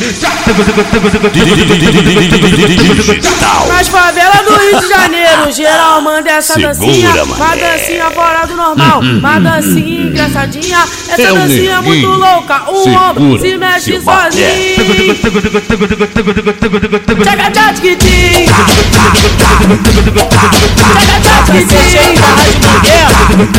Nas 3.68 3.88
favelas 3.88 4.46
do 4.46 4.58
Rio 4.58 4.82
de 4.82 4.88
Janeiro, 4.90 5.52
geral 5.54 6.02
manda 6.02 6.30
essa 6.32 6.60
dancinha. 6.60 7.24
Uma 7.24 7.56
dancinha 7.56 8.12
fora 8.12 8.46
do 8.46 8.56
normal. 8.56 9.00
Hum, 9.02 9.16
hum, 9.16 9.20
Uma 9.20 9.38
hum, 9.38 9.44
dancinha 9.44 10.02
engraçadinha. 10.02 10.80
Essa 11.10 11.22
É 11.22 11.34
dancinha 11.34 11.72
é 11.72 11.82
muito 11.82 12.08
louca. 12.08 12.64
O 12.70 12.90
ombro 12.90 13.40
se 13.40 13.58
mexe 13.58 14.02
sozinho. 14.02 14.48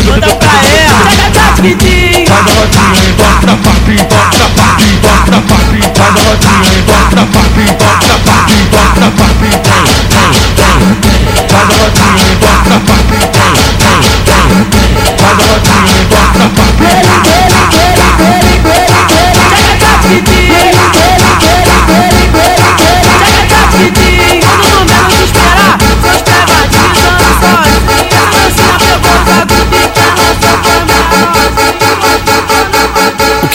Manda 0.08 0.34
pra 0.34 0.54
ela 0.62 1.02
Manda 2.28 2.52
rodinha, 2.54 3.10
bota 3.16 3.54
papi, 3.56 3.96
bota 3.96 4.46
papi, 4.54 4.88
bota 5.02 5.38
papi 5.48 5.80
Manda 5.98 6.20
rodinha, 6.22 6.80
bota 6.86 7.22
papi, 7.26 7.64
bota 7.78 8.14
papi, 8.24 8.58
bota 8.70 9.08
papi 9.18 9.50
Manda 11.48 11.74
rodinha 11.74 11.97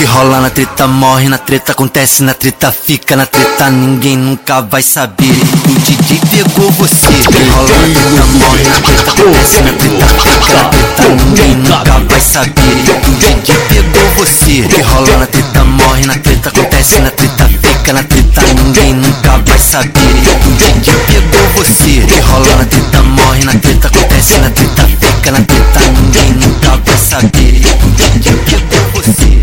que 0.03 0.07
rola 0.07 0.41
na 0.41 0.49
treta 0.49 0.85
morre, 0.85 1.29
na 1.29 1.37
treta 1.37 1.71
acontece, 1.71 2.23
na 2.23 2.33
treta 2.33 2.73
fica, 2.73 3.15
na 3.15 3.25
treta 3.25 3.69
ninguém 3.69 4.17
nunca 4.17 4.59
vai 4.61 4.81
saber. 4.81 5.31
O 5.31 5.79
DJ 5.79 6.19
pegou 6.29 6.69
você. 6.71 7.07
Que 7.07 7.49
rola 7.49 7.69
na 7.69 7.87
treta 7.87 8.25
morre, 8.37 8.63
na 8.63 8.79
treta 8.81 9.11
acontece, 9.11 9.61
na 9.61 9.71
treta 9.71 10.05
fica, 10.21 10.53
na 10.55 10.69
treta 10.69 11.03
ninguém 11.07 11.55
nunca 11.55 11.99
vai 12.09 12.19
saber. 12.19 12.75
O 13.07 13.11
DJ 13.15 13.55
pegou 13.69 14.09
você. 14.17 14.67
Que 14.67 14.81
rola 14.81 15.17
na 15.17 15.25
treta 15.25 15.63
morre, 15.63 16.05
na 16.05 16.17
treta 16.17 16.49
acontece, 16.49 16.99
na 16.99 17.09
treta 17.11 17.47
fica, 17.47 17.93
na 17.93 18.03
treta, 18.03 18.41
ninguém 18.55 18.93
nunca 18.95 19.37
vai 19.37 19.57
saber. 19.57 20.13
O 20.45 20.51
DJ 20.51 20.93
pegou 21.07 21.47
você. 21.55 22.05
Que 22.05 22.19
rola 22.19 22.55
na 22.57 22.65
treta, 22.65 23.03
morre 23.03 23.45
na 23.45 23.53
treta, 23.53 23.87
acontece 23.87 24.37
na 24.39 24.49
treta, 24.49 24.85
fica 24.99 25.31
na 25.31 25.39
treta, 25.39 25.79
ninguém 25.95 26.31
nunca 26.33 26.75
vai 26.75 26.97
saber. 26.97 27.61
O 27.83 27.89
DJ 27.91 28.33
pegou 28.33 29.01
você. 29.01 29.42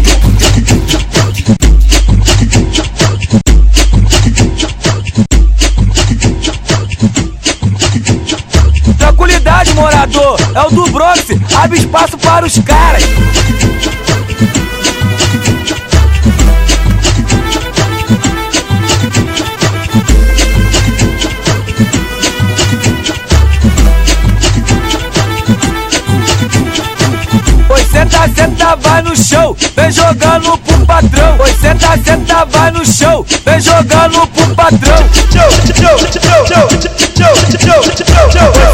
Tranquilidade, 9.41 9.75
morador, 9.75 10.39
é 10.55 10.63
o 10.67 10.71
do 10.71 10.91
Bronx, 10.91 11.27
abre 11.57 11.79
espaço 11.79 12.19
para 12.19 12.45
os 12.45 12.59
caras. 12.59 13.03
Senta, 28.11 28.29
senta, 28.35 28.77
vai 28.77 29.03
no 29.03 29.17
show, 29.17 29.57
vem 29.77 29.91
jogando 29.91 30.59
pro 30.59 30.87
patrão. 30.87 31.37
Oi, 31.39 31.55
senta, 31.61 31.97
senta, 32.05 32.45
vai 32.47 32.71
no 32.71 32.85
show, 32.85 33.27
vem 33.45 33.61
jogando 33.61 34.27
pro 34.27 34.55
patrão. 34.55 34.97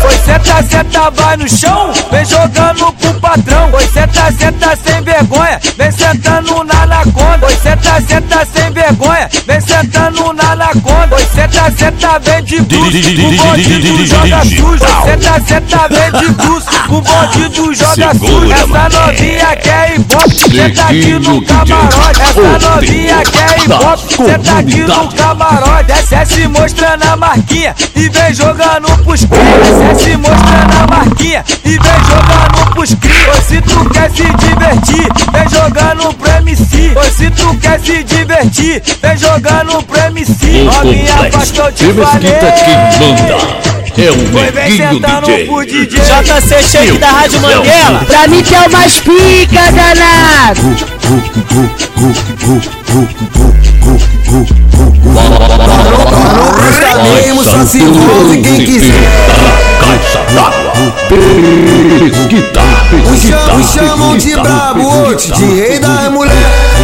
Oi, 0.07 0.19
senta, 0.25 0.63
senta, 0.69 1.11
vai 1.11 1.37
no 1.37 1.49
chão, 1.49 1.93
vem 2.11 2.25
jogando 2.25 2.93
pro 2.93 3.15
patrão. 3.21 3.71
Oi, 3.73 3.89
senta, 3.89 4.33
senta, 4.33 4.77
sem 4.77 5.03
vergonha, 5.03 5.61
vem 5.77 5.93
sentando 5.93 6.65
na 6.65 6.83
anaconda. 6.83 7.16
Oi, 7.47 7.57
senta, 7.63 8.01
senta, 8.01 8.45
sem 8.53 8.73
vergonha, 8.73 9.29
vem 9.47 9.61
sentando 9.61 10.33
na 10.33 10.51
anaconda. 10.53 11.15
Oi, 11.15 11.27
senta, 11.33 11.71
senta, 11.79 12.19
vem 12.19 12.43
de 12.43 12.61
bruxo, 12.61 12.99
o 12.99 13.37
bandido 13.37 14.07
joga 14.07 14.45
sujo. 14.45 14.67
Oi, 14.67 14.79
senta, 15.05 15.41
senta, 15.47 15.89
vem 15.89 16.21
de 16.21 16.33
bruxo, 16.33 16.69
o 16.89 17.01
bandido 17.01 17.75
joga 17.75 18.15
sujo. 18.15 18.53
Essa 18.53 18.89
novinha 18.89 19.57
quer 19.63 19.95
ibope, 19.95 20.35
senta 20.35 20.83
aqui 20.83 21.13
no 21.13 21.43
camarote. 21.43 22.21
Essa 22.21 22.59
novinha 22.59 23.23
quer 23.23 23.65
ibope, 23.65 24.17
senta 24.17 24.59
aqui 24.59 24.81
no 24.81 25.09
camarote. 25.13 25.93
Desce 26.09 26.49
mostrando 26.49 27.05
a 27.05 27.17
marquinha 27.17 27.75
e 27.95 28.09
vem 28.09 28.35
jogando 28.35 28.89
pros 29.05 29.25
cria. 29.25 29.89
Desce 29.89 30.17
mostrando 30.17 30.73
a 30.83 30.87
marquinha 30.87 31.45
e 31.65 31.71
vem 31.71 31.79
jogando 31.79 32.75
pros 32.75 32.95
cria. 32.95 33.33
Ou 33.33 33.43
se 33.43 33.61
tu 33.63 33.91
quer 33.91 34.11
se 34.11 34.23
divertir, 34.23 35.09
vem 35.33 35.49
jogando 35.49 36.15
pro 36.15 36.31
MC. 36.43 36.93
Ou 36.97 37.05
se 37.05 37.31
tu 37.37 37.55
quer 37.59 37.81
se 37.81 38.03
divertir, 38.05 38.83
vem 39.03 39.17
jogando 39.17 39.83
pro 39.85 39.99
MC. 39.99 40.65
Novinha, 40.65 41.31
faz 41.31 41.51
que 41.51 41.59
eu 41.59 41.73
te 41.73 41.85
falei. 41.93 42.33
É 43.99 44.11
o 44.11 44.31
Foi 44.31 44.51
vem 44.51 44.71
neguinho 44.73 44.93
sentando 44.93 45.27
pro 45.47 45.65
DJ. 45.65 46.01
JC 46.01 46.63
Shake 46.63 46.99
da 46.99 47.11
Rádio 47.11 47.41
Mandela. 47.41 48.05
Pra 48.07 48.29
mim 48.29 48.43
que 48.43 48.55
é 48.55 48.61
o 48.61 48.71
mais 48.71 48.99
pica, 48.99 49.73
danado. 49.73 50.61
Só 57.43 57.65
se 57.65 57.79
envolve 57.79 58.43
quem 58.43 58.65
quiser. 58.65 58.93
Caixa 59.81 60.19
d'água. 60.35 60.73
Pesquita. 62.01 62.61
Chamam, 63.29 63.57
uns 63.57 63.73
chamam 63.73 64.19
de 64.19 64.33
brabo, 64.35 65.15
de 65.15 65.45
rei 65.45 65.79
das 65.79 66.13
mulheres. 66.13 66.76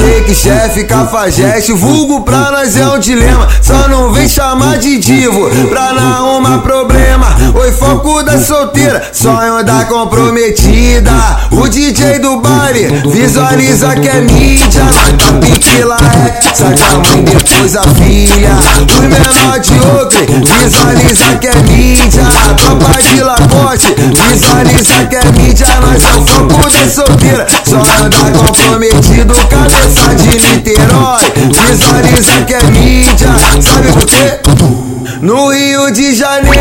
Shake, 0.00 0.34
chefe, 0.34 0.84
cafajeste, 0.84 1.72
vulgo 1.72 2.22
pra 2.22 2.50
nós 2.50 2.74
é 2.74 2.86
um 2.86 2.98
dilema. 2.98 3.46
Só 3.60 3.86
não 3.88 4.10
vem 4.12 4.26
chamar 4.26 4.78
de 4.78 4.98
divo 4.98 5.50
pra 5.68 5.92
não 5.92 6.12
arrumar 6.12 6.58
problema. 6.58 7.26
Oi, 7.54 7.70
foco 7.72 8.22
da 8.22 8.38
solteira, 8.38 9.02
sonho 9.12 9.62
da 9.62 9.84
comprometida. 9.84 11.12
O 11.50 11.68
DJ 11.68 12.18
do 12.18 12.40
baile 12.40 13.02
visualiza 13.10 13.94
que 13.96 14.08
é 14.08 14.22
mídia. 14.22 14.84
A 15.28 15.32
piquila 15.44 15.96
é, 15.96 16.54
saca 16.54 16.94
a 16.94 16.98
mãe, 16.98 17.22
depois 17.22 17.76
a 17.76 17.82
filha. 17.82 18.56
Os 18.88 19.00
menor 19.00 19.58
de 19.58 19.74
outro 19.98 20.18
visualiza 20.62 21.36
que 21.38 21.46
é 21.46 21.54
mídia. 21.56 22.22
A 22.48 22.54
tropa 22.54 23.02
de 23.02 23.20
lacote 23.22 23.94
visualiza 24.30 25.06
que 25.10 25.16
é 25.16 25.24
mídia. 25.32 25.66
Nós 25.82 26.02
é 26.02 26.18
o 26.18 26.26
foco 26.26 26.70
da 26.70 26.88
solteira, 26.88 27.46
da 27.78 28.38
comprometido. 28.38 29.34
Cabeça 29.48 30.14
de 30.16 30.40
Niterói, 30.40 31.22
visualiza 31.68 32.44
que 32.46 32.54
é 32.54 32.62
mídia. 32.64 33.28
Sabe 33.60 33.92
por 33.92 34.06
quê? 34.06 34.89
No 35.20 35.50
Rio 35.50 35.90
de 35.92 36.14
Janeiro, 36.14 36.60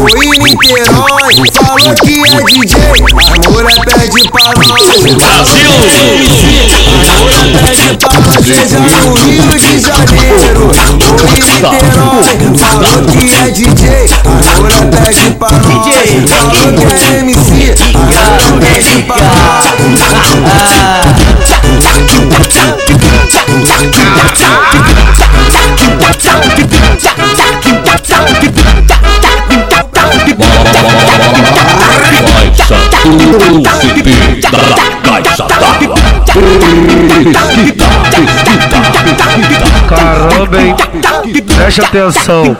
ou 0.00 0.08
em 0.26 0.40
Niterói, 0.42 1.34
falou 1.52 1.94
que 1.94 2.24
é 2.24 2.34
DJ, 2.46 2.74
a 2.82 3.50
mulher 3.50 3.78
pede 3.84 4.28
pra 4.30 4.42
nós. 4.56 4.72
Brasil! 5.14 5.70
A 6.98 7.12
mulher 7.18 7.46
pede 7.62 7.88
pra 7.98 8.12
nós, 8.20 8.40
seja 8.44 8.78
no 8.80 9.14
Rio 9.14 9.54
de 9.58 9.74
Janeiro, 9.80 10.62
ou 10.64 11.28
em 11.28 11.40
Niterói, 11.40 12.34
falou 12.58 12.98
que 13.06 13.22
é 13.32 13.50
DJ, 13.50 13.82
a 14.24 14.56
mulher 14.60 14.84
pede 14.90 15.26
pra 15.38 15.50
nós. 15.50 15.68
Falou 16.28 16.72
que 16.74 16.84
é 16.84 17.18
MC, 17.20 17.48
a 17.94 18.50
mulher 18.50 18.72
pede 18.74 19.02
pra 19.02 19.18
Caixa 26.18 26.47
Caramba, 39.88 40.60
hein? 40.60 40.76
Preste 41.56 41.80
atenção. 41.80 42.56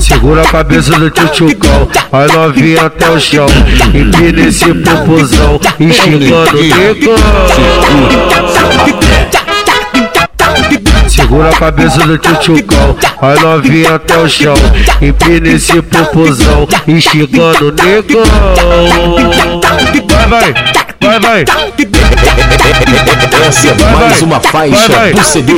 Segura 0.00 0.42
a 0.42 0.46
cabeça 0.46 0.92
do 0.98 1.08
tchutchucão, 1.10 1.88
a 2.10 2.26
novinha 2.32 2.86
até 2.86 3.08
o 3.10 3.20
chão. 3.20 3.46
Empina 3.94 4.48
esse 4.48 4.74
popozão, 4.74 5.60
enxergando 5.78 6.58
o 6.58 6.62
negão. 6.62 8.51
Segura 11.32 11.48
a 11.48 11.52
cabeça 11.54 12.06
do 12.06 12.18
tchutchucão, 12.18 12.94
a 13.18 13.40
novinha 13.40 13.94
até 13.94 14.18
o 14.18 14.28
chão. 14.28 14.54
Empina 15.00 15.48
esse 15.48 15.80
popozão, 15.80 16.68
enxergando 16.86 17.68
o 17.68 17.72
negão. 17.72 18.22
Vai, 20.28 20.28
vai, 20.28 20.54
vai, 21.00 21.20
vai. 21.20 21.44
Essa 23.46 23.68
é 23.68 23.92
mais 23.92 24.22
uma 24.22 24.40
faixa 24.40 24.92
Vai, 24.92 25.12
vai. 25.12 25.12
do 25.12 25.24
CD. 25.24 25.52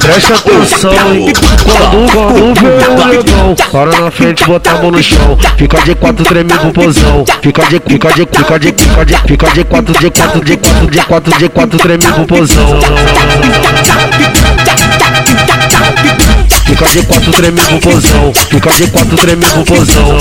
Presta 0.00 0.34
atenção? 0.34 0.92
Quando, 0.92 2.12
quando 2.12 2.60
vê 2.60 2.88
o 2.88 3.06
negão 3.06 3.54
Para 3.70 4.00
na 4.00 4.10
frente, 4.10 4.44
bota 4.44 4.70
a 4.70 4.74
mão 4.74 4.90
no 4.90 5.02
chão 5.02 5.38
Fica 5.56 5.80
de 5.82 5.94
quatro, 5.94 6.24
treme 6.24 6.52
pro 6.52 6.72
pozão 6.72 7.24
Fica 7.42 7.64
de, 7.66 7.80
fica 7.86 8.08
de, 8.12 8.20
fica 8.20 8.58
de, 8.58 8.66
fica 8.66 9.04
de, 9.04 9.16
fica 9.26 9.50
de 9.50 9.64
quatro, 9.64 9.94
de 9.98 10.10
quatro, 10.10 10.44
de 10.44 10.56
quatro, 10.56 10.90
de 10.90 11.00
quatro, 11.00 11.38
de 11.38 11.48
quatro, 11.48 11.78
treme 11.78 12.04
pro 12.04 12.26
pozão 12.26 12.80
Fica 16.64 16.88
de 16.88 17.02
quatro, 17.02 17.32
treme 17.32 17.60
pro 17.60 17.78
pozão 17.80 18.32
Fica 18.50 18.70
de 18.72 18.86
quatro, 18.88 19.16
treme 19.16 19.44
pro 19.44 19.64
pozão 19.64 20.18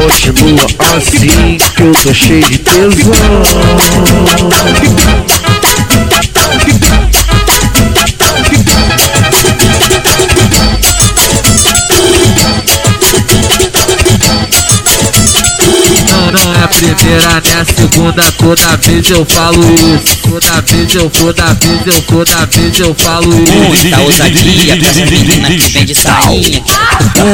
Continua 0.00 0.66
assim 0.96 1.56
que 1.74 1.82
eu 1.82 1.92
tô 1.92 2.14
cheio 2.14 2.44
de 2.44 2.58
tesão 2.58 3.42
primeira, 16.78 17.40
nem 17.44 17.54
a 17.54 17.64
segunda, 17.64 18.32
toda 18.32 18.76
vez 18.76 19.10
eu 19.10 19.26
falo 19.26 19.60
isso. 19.74 20.16
Toda 20.28 20.60
vez 20.60 20.94
eu 20.94 21.10
for 21.10 21.32
da 21.32 21.52
vez, 21.54 21.86
eu 21.86 22.02
for 22.02 22.24
da 22.24 22.44
vez, 22.44 22.78
eu 22.78 22.94
falo 22.94 23.34
isso. 23.34 23.88
Muita 23.88 24.00
ousadia 24.00 24.76
pra 24.76 24.88
essas 24.88 25.10
meninas 25.10 25.62
que 25.62 25.70
vem 25.70 25.84
de 25.84 25.94
sainha. 25.94 26.62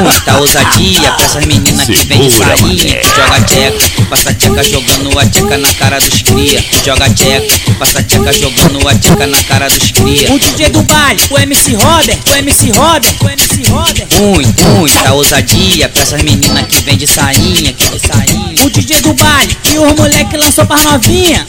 Muita 0.03 0.39
ousadia 0.39 1.13
pra 1.13 1.27
essas 1.27 1.45
meninas 1.45 1.87
que 1.87 2.07
vem 2.07 2.21
de 2.23 2.31
sainha. 2.31 3.01
Que 3.01 3.09
joga 3.09 3.41
tcheca, 3.43 4.07
passa 4.09 4.35
tcheca 4.35 4.63
jogando 4.63 5.19
a 5.19 5.27
tcheca 5.27 5.59
na 5.59 5.75
cara 5.75 5.99
dos 5.99 6.23
cria. 6.23 6.63
Que 6.63 6.85
joga 6.87 7.11
tcheca, 7.11 7.75
passa 7.79 8.03
tcheca 8.03 8.33
jogando 8.33 8.89
a 8.89 8.95
tcheca 8.95 9.27
na 9.27 9.43
cara 9.43 9.69
dos 9.69 9.91
cria. 9.91 10.33
O 10.33 10.39
DJ 10.39 10.71
do 10.71 10.83
baile, 10.83 11.21
o 11.31 11.39
MC 11.39 11.75
Robert, 11.75 12.19
o 12.31 12.35
MC 12.35 12.71
Robert, 12.71 13.15
o 13.21 13.29
MC 13.29 13.71
Robert. 13.71 14.07
Muito, 14.21 14.63
muita 14.79 15.13
ousadia 15.13 15.89
pra 15.89 16.03
essas 16.03 16.23
meninas 16.23 16.67
que 16.67 16.81
vem 16.83 16.97
de 16.97 17.07
sainha, 17.07 17.73
que 17.73 17.91
de 17.91 17.99
sainha. 17.99 18.65
O 18.65 18.71
DJ 18.71 19.01
do 19.03 19.13
baile 19.13 19.34
e 19.43 19.79
os 19.79 19.93
moleque 19.97 20.37
lançou 20.37 20.65
pras 20.67 20.85
novinha. 20.85 21.47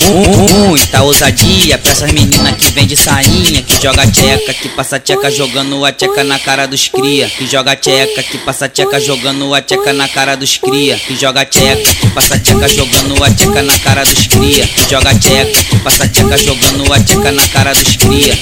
Muita 0.68 1.04
ousadia 1.04 1.78
pra 1.78 1.92
essas 1.92 2.12
meninas 2.12 2.56
que 2.56 2.72
vem 2.72 2.88
de 2.88 2.96
sainha, 2.96 3.62
que 3.62 3.82
joga 3.82 4.08
tcheca, 4.08 4.54
que 4.54 4.70
passa 4.70 5.00
tcheca 5.00 5.30
jogando 5.32 5.86
a 5.86 5.92
tcheca 5.92 6.24
na 6.24 6.40
cara 6.40 6.66
dos 6.66 6.88
cria. 6.88 7.30
Que 7.30 7.46
joga 7.48 7.76
tcheca, 7.76 8.24
que 8.24 8.38
passa 8.40 8.68
tcheca 8.68 9.00
jogando 9.00 9.54
a 9.54 9.62
tcheca 9.62 9.94
na 9.94 10.08
cara 10.08 10.36
dos 10.36 10.58
cria. 10.58 10.98
Que 10.98 11.16
joga 11.16 11.46
tcheca, 11.46 11.94
que 11.94 12.08
passa 12.10 12.40
tcheca 12.40 12.68
jogando 12.68 13.24
a 13.24 13.30
tcheca 13.30 13.62
na 13.62 13.78
cara 13.80 14.04
dos 14.04 14.28
cria. 14.28 14.68
Que 14.68 14.90
joga 14.90 15.14
tcheca, 15.16 15.64
que 15.64 15.80
passa 15.80 16.08
tcheca 16.08 16.38
jogando 16.38 16.94
a 16.94 17.00
tcheca 17.00 17.32
na 17.32 17.48
cara 17.48 17.74
dos 17.74 17.96
cria. 17.96 18.38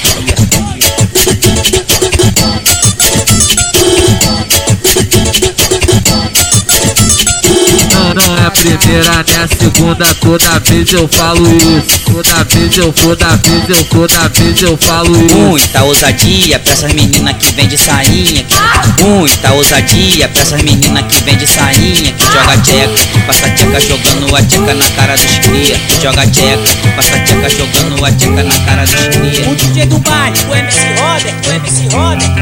É 8.44 8.48
a 8.48 8.52
primeira, 8.52 9.24
nem 9.28 9.38
a 9.38 9.48
segunda, 9.48 10.06
toda 10.16 10.60
vez 10.60 10.92
eu 10.94 11.08
falo 11.08 11.48
isso. 11.48 12.00
Toda 12.06 12.44
vez 12.44 12.78
eu 12.78 12.92
for 12.94 13.16
da 13.16 13.36
vez, 13.38 13.70
eu 13.70 13.84
toda 13.86 14.28
vez 14.30 14.62
eu 14.62 14.78
falo 14.78 15.16
isso. 15.26 15.36
Muita 15.36 15.84
ousadia 15.84 16.60
pra 16.60 16.74
essas 16.74 16.92
meninas 16.94 17.36
que 17.38 17.52
vem 17.54 17.68
de 17.68 17.78
sainha. 17.78 18.44
que- 18.44 19.04
Muita 19.04 19.54
ousadia 19.54 20.28
pra 20.28 20.42
essas 20.42 20.62
meninas 20.62 21.06
que 21.08 21.24
vem 21.24 21.38
de 21.38 21.48
sainha. 21.48 22.12
Que 22.12 22.26
joga 22.26 22.58
tcheca, 22.58 23.06
que 23.14 23.20
passa 23.22 23.50
tcheca 23.52 23.80
jogando 23.80 24.36
a 24.36 24.42
tcheca 24.44 24.74
na 24.74 24.90
cara 24.92 25.16
dos 25.16 25.40
cria. 25.40 25.76
Que 25.80 26.02
joga 26.02 26.28
tcheca, 26.28 26.76
que 26.82 26.88
passa 26.96 27.20
tcheca 27.20 27.50
jogando 27.50 28.06
a 28.06 28.12
tcheca 28.12 28.44
na 28.44 28.60
cara 28.66 28.86
dos 28.86 29.08
cria. 29.08 29.50
O 29.50 29.56
DJ 29.56 29.86
do 29.86 30.00
baile, 30.00 30.38
o 30.50 30.56
MC 30.56 30.80
Robert, 31.00 31.36
o 31.48 31.52
MC 31.54 31.88
Robert. 31.96 32.34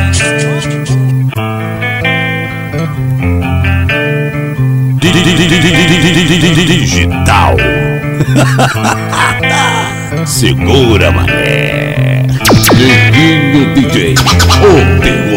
Digital. 6.14 7.56
Segura, 10.26 11.12
mané. 11.12 12.26
Neguinho 12.74 13.74
DJ. 13.74 14.16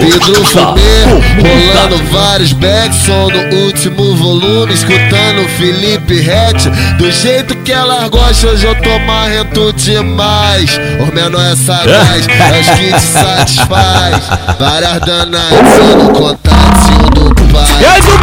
Pedro 0.00 0.44
Fumê, 0.44 1.04
rolando 1.38 1.96
vários 2.10 2.52
backs, 2.52 2.96
som 3.06 3.28
no 3.28 3.56
último 3.66 4.16
volume, 4.16 4.74
escutando 4.74 5.48
Felipe 5.56 6.20
Rett, 6.20 6.68
do 6.98 7.10
jeito 7.10 7.54
que 7.58 7.72
elas 7.72 8.08
gostam, 8.08 8.50
hoje 8.50 8.66
eu 8.66 8.74
tô 8.74 8.98
marrento 9.00 9.72
demais. 9.74 10.78
Os 11.00 11.10
menor 11.14 11.52
é 11.52 11.56
sagaz, 11.56 12.26
é 12.26 12.60
os 12.60 12.68
que 12.70 12.92
te 12.92 13.00
satisfaz. 13.00 14.16
Várias 14.58 15.00
danadas 15.00 15.78
no 15.96 16.10
contatinho 16.12 17.10
do 17.10 17.34
pai. 17.52 17.80
E 17.80 17.84
aí, 17.84 18.00
do 18.02 18.18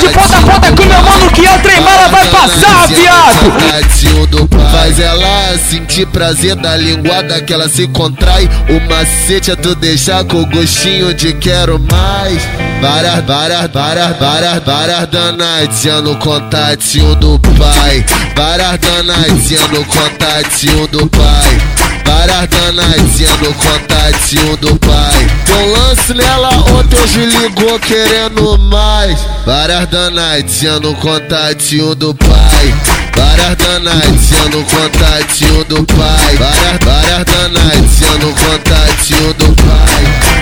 de 0.00 0.08
ponta 0.08 0.36
a 0.36 0.40
ponta 0.40 0.82
o 0.82 0.86
meu 0.86 1.02
mano 1.02 1.30
que 1.30 1.46
é 1.46 1.54
o 1.54 1.58
trem 1.60 1.82
bala 1.82 2.08
vai 2.08 2.26
passar, 2.28 2.86
viado! 2.88 3.52
Contatinho 3.52 4.26
do 4.26 4.48
pai. 4.48 4.70
Faz 4.72 4.98
ela 4.98 5.58
sentir 5.58 6.06
prazer 6.06 6.56
da 6.56 6.76
linguada 6.76 7.40
que 7.42 7.52
ela 7.52 7.68
se 7.68 7.86
contrai. 7.88 8.48
O 8.68 8.88
macete 8.88 9.50
é 9.50 9.56
tu 9.56 9.74
deixar 9.74 10.24
com 10.24 10.44
gostinho 10.46 11.12
de 11.12 11.34
quero 11.34 11.78
mais. 11.78 12.42
Várias, 12.80 13.24
várias, 13.26 13.70
várias, 13.70 14.18
várias, 14.18 14.64
várias 14.64 15.06
danadinhas 15.08 16.02
no 16.02 16.16
contatinho 16.16 17.14
do 17.16 17.38
pai. 17.38 18.04
Várias 18.34 18.78
danadinhas 18.78 19.70
no 19.70 19.84
contatinho 19.84 20.86
do 20.86 21.06
pai. 21.08 21.89
Várias 22.04 22.48
danadinhas 22.48 23.38
no 23.40 23.54
contatinho 23.54 24.56
do 24.56 24.76
pai. 24.78 25.30
Deu 25.46 25.72
lance 25.72 26.14
nela 26.14 26.50
ontem, 26.70 26.98
hoje 27.00 27.24
ligou 27.26 27.78
querendo 27.80 28.58
mais. 28.58 29.18
Várias 29.44 29.86
danadinhas 29.88 30.80
no 30.80 30.94
contatinho 30.96 31.94
do 31.94 32.14
pai. 32.14 32.74
Várias 33.16 33.56
danadinhas 33.56 34.48
no 34.50 34.64
contatinho 34.64 35.64
do 35.64 35.84
pai. 35.84 36.36
Várias, 36.36 36.78
várias 36.84 37.24
danadinhas 37.24 38.18
no 38.20 38.34
contatinho 38.34 39.34
do 39.34 39.54
pai. 39.56 40.40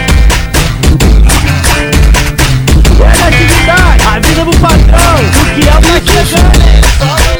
A 3.00 3.28
atividade, 3.28 4.04
a 4.06 4.18
vida 4.20 4.44
do 4.44 4.56
patrão, 4.58 5.16
o 5.18 5.54
que 5.54 5.68
é 5.68 5.72
vai 5.72 6.02
chegando. 6.26 7.37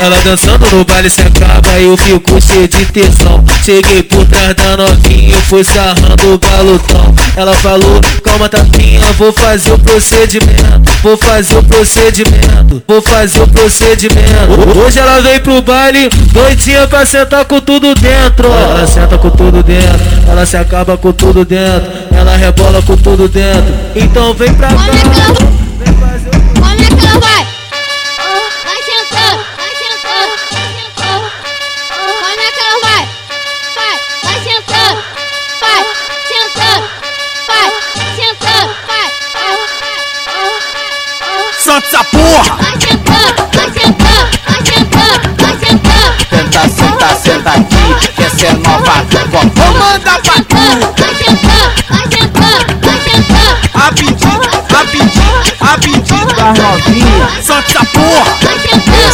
Ela 0.00 0.20
dançando 0.24 0.66
no 0.74 0.84
baile 0.84 1.10
se 1.10 1.20
acaba 1.20 1.78
e 1.78 1.84
eu 1.84 1.96
fico 1.96 2.40
cheio 2.40 2.66
de 2.66 2.86
tesão. 2.86 3.44
Cheguei 3.64 4.02
por 4.02 4.24
trás 4.26 4.54
da 4.54 4.76
novinha, 4.76 5.36
fui 5.48 5.62
sarrando 5.62 6.34
o 6.34 6.38
galotão 6.38 7.14
Ela 7.36 7.54
falou, 7.54 8.00
calma 8.24 8.48
tapinha, 8.48 9.00
vou 9.18 9.32
fazer 9.32 9.72
o 9.72 9.78
procedimento 9.78 10.92
Vou 11.02 11.16
fazer 11.16 11.56
o 11.56 11.62
procedimento, 11.64 12.80
vou 12.86 13.02
fazer 13.02 13.42
o 13.42 13.48
procedimento. 13.48 14.78
Hoje 14.78 15.00
ela 15.00 15.20
vem 15.20 15.40
pro 15.40 15.60
baile, 15.60 16.08
doidinha 16.32 16.86
pra 16.86 17.04
sentar 17.04 17.44
com 17.44 17.60
tudo 17.60 17.92
dentro. 17.96 18.46
Ela 18.46 18.86
senta 18.86 19.18
com 19.18 19.30
tudo 19.30 19.64
dentro, 19.64 20.00
ela 20.28 20.46
se 20.46 20.56
acaba 20.56 20.96
com 20.96 21.12
tudo 21.12 21.44
dentro 21.44 21.90
Ela 22.12 22.36
rebola 22.36 22.80
com 22.82 22.96
tudo 22.96 23.28
dentro, 23.28 23.74
então 23.96 24.32
vem 24.34 24.54
pra 24.54 24.68
cá 24.68 24.76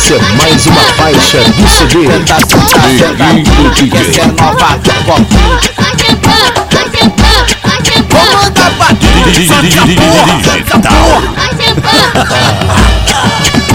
Essa 0.09 0.17
é 0.17 0.33
mais 0.39 0.67
uma 0.67 0.81
faixa 0.81 1.39
do 1.39 1.69
CD. 1.69 2.07
Senta, 2.07 2.37
senta, 2.41 2.81
senta 2.97 3.25
aqui, 3.69 3.91
que 3.91 3.99
essa 3.99 4.23